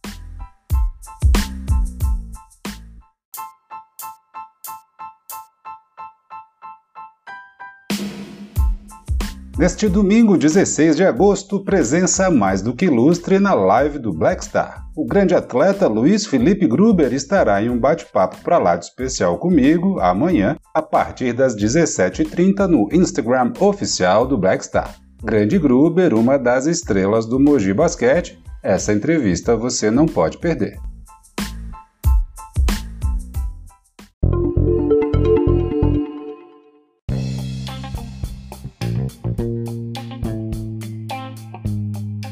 Neste 9.61 9.87
domingo, 9.87 10.39
16 10.39 10.95
de 10.95 11.03
agosto, 11.03 11.63
presença 11.63 12.31
mais 12.31 12.63
do 12.63 12.73
que 12.73 12.85
ilustre 12.85 13.37
na 13.37 13.53
live 13.53 13.99
do 13.99 14.11
Black 14.11 14.43
Star. 14.43 14.87
O 14.97 15.05
grande 15.05 15.35
atleta 15.35 15.87
Luiz 15.87 16.25
Felipe 16.25 16.65
Gruber 16.65 17.13
estará 17.13 17.61
em 17.61 17.69
um 17.69 17.77
bate-papo 17.77 18.37
para 18.43 18.57
lá 18.57 18.75
de 18.75 18.85
especial 18.85 19.37
comigo 19.37 19.99
amanhã, 19.99 20.57
a 20.73 20.81
partir 20.81 21.33
das 21.33 21.55
17h30 21.55 22.65
no 22.65 22.89
Instagram 22.91 23.53
oficial 23.59 24.25
do 24.25 24.35
Black 24.35 24.65
Star. 24.65 24.95
Grande 25.23 25.59
Gruber, 25.59 26.15
uma 26.15 26.39
das 26.39 26.65
estrelas 26.65 27.27
do 27.27 27.39
Mogi 27.39 27.71
Basquete, 27.71 28.39
essa 28.63 28.91
entrevista 28.91 29.55
você 29.55 29.91
não 29.91 30.07
pode 30.07 30.39
perder. 30.39 30.79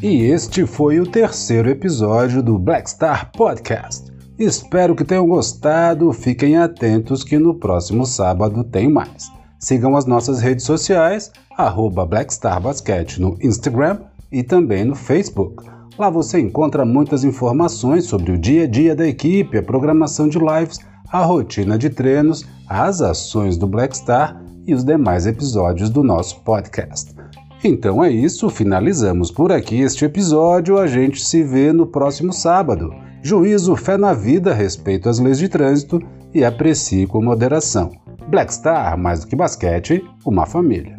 E 0.01 0.21
este 0.23 0.65
foi 0.65 0.97
o 1.01 1.05
terceiro 1.05 1.69
episódio 1.69 2.41
do 2.41 2.57
Black 2.57 2.89
Star 2.89 3.29
Podcast. 3.33 4.09
Espero 4.39 4.95
que 4.95 5.03
tenham 5.03 5.27
gostado. 5.27 6.13
Fiquem 6.13 6.55
atentos 6.55 7.21
que 7.21 7.37
no 7.37 7.53
próximo 7.53 8.05
sábado 8.05 8.63
tem 8.63 8.89
mais. 8.89 9.29
Sigam 9.59 9.97
as 9.97 10.05
nossas 10.05 10.39
redes 10.39 10.63
sociais, 10.63 11.33
arroba 11.57 12.05
BlackstarBasket 12.05 13.19
no 13.19 13.37
Instagram 13.41 13.99
e 14.31 14.41
também 14.41 14.85
no 14.85 14.95
Facebook. 14.95 15.65
Lá 15.97 16.09
você 16.09 16.39
encontra 16.39 16.85
muitas 16.85 17.25
informações 17.25 18.05
sobre 18.05 18.31
o 18.31 18.37
dia 18.37 18.63
a 18.63 18.67
dia 18.67 18.95
da 18.95 19.05
equipe, 19.05 19.57
a 19.57 19.63
programação 19.63 20.29
de 20.29 20.39
lives, 20.39 20.79
a 21.11 21.25
rotina 21.25 21.77
de 21.77 21.89
treinos, 21.89 22.45
as 22.69 23.01
ações 23.01 23.57
do 23.57 23.67
Blackstar 23.67 24.41
e 24.65 24.73
os 24.73 24.85
demais 24.85 25.27
episódios 25.27 25.89
do 25.89 26.03
nosso 26.03 26.39
podcast. 26.39 27.13
Então 27.63 28.01
é 28.01 28.09
isso, 28.09 28.49
finalizamos 28.49 29.31
por 29.31 29.51
aqui 29.51 29.81
este 29.81 30.05
episódio. 30.05 30.77
A 30.77 30.87
gente 30.87 31.23
se 31.23 31.43
vê 31.43 31.73
no 31.73 31.85
próximo 31.85 32.31
sábado. 32.31 32.93
Juízo, 33.21 33.75
fé 33.75 33.97
na 33.97 34.13
vida, 34.13 34.53
respeito 34.53 35.09
às 35.09 35.19
leis 35.19 35.37
de 35.37 35.49
trânsito 35.49 36.01
e 36.33 36.45
aprecie 36.45 37.05
com 37.05 37.21
moderação. 37.21 37.91
Black 38.29 38.53
Star, 38.53 38.97
mais 38.97 39.21
do 39.21 39.27
que 39.27 39.35
basquete, 39.35 40.01
uma 40.25 40.45
família. 40.45 40.98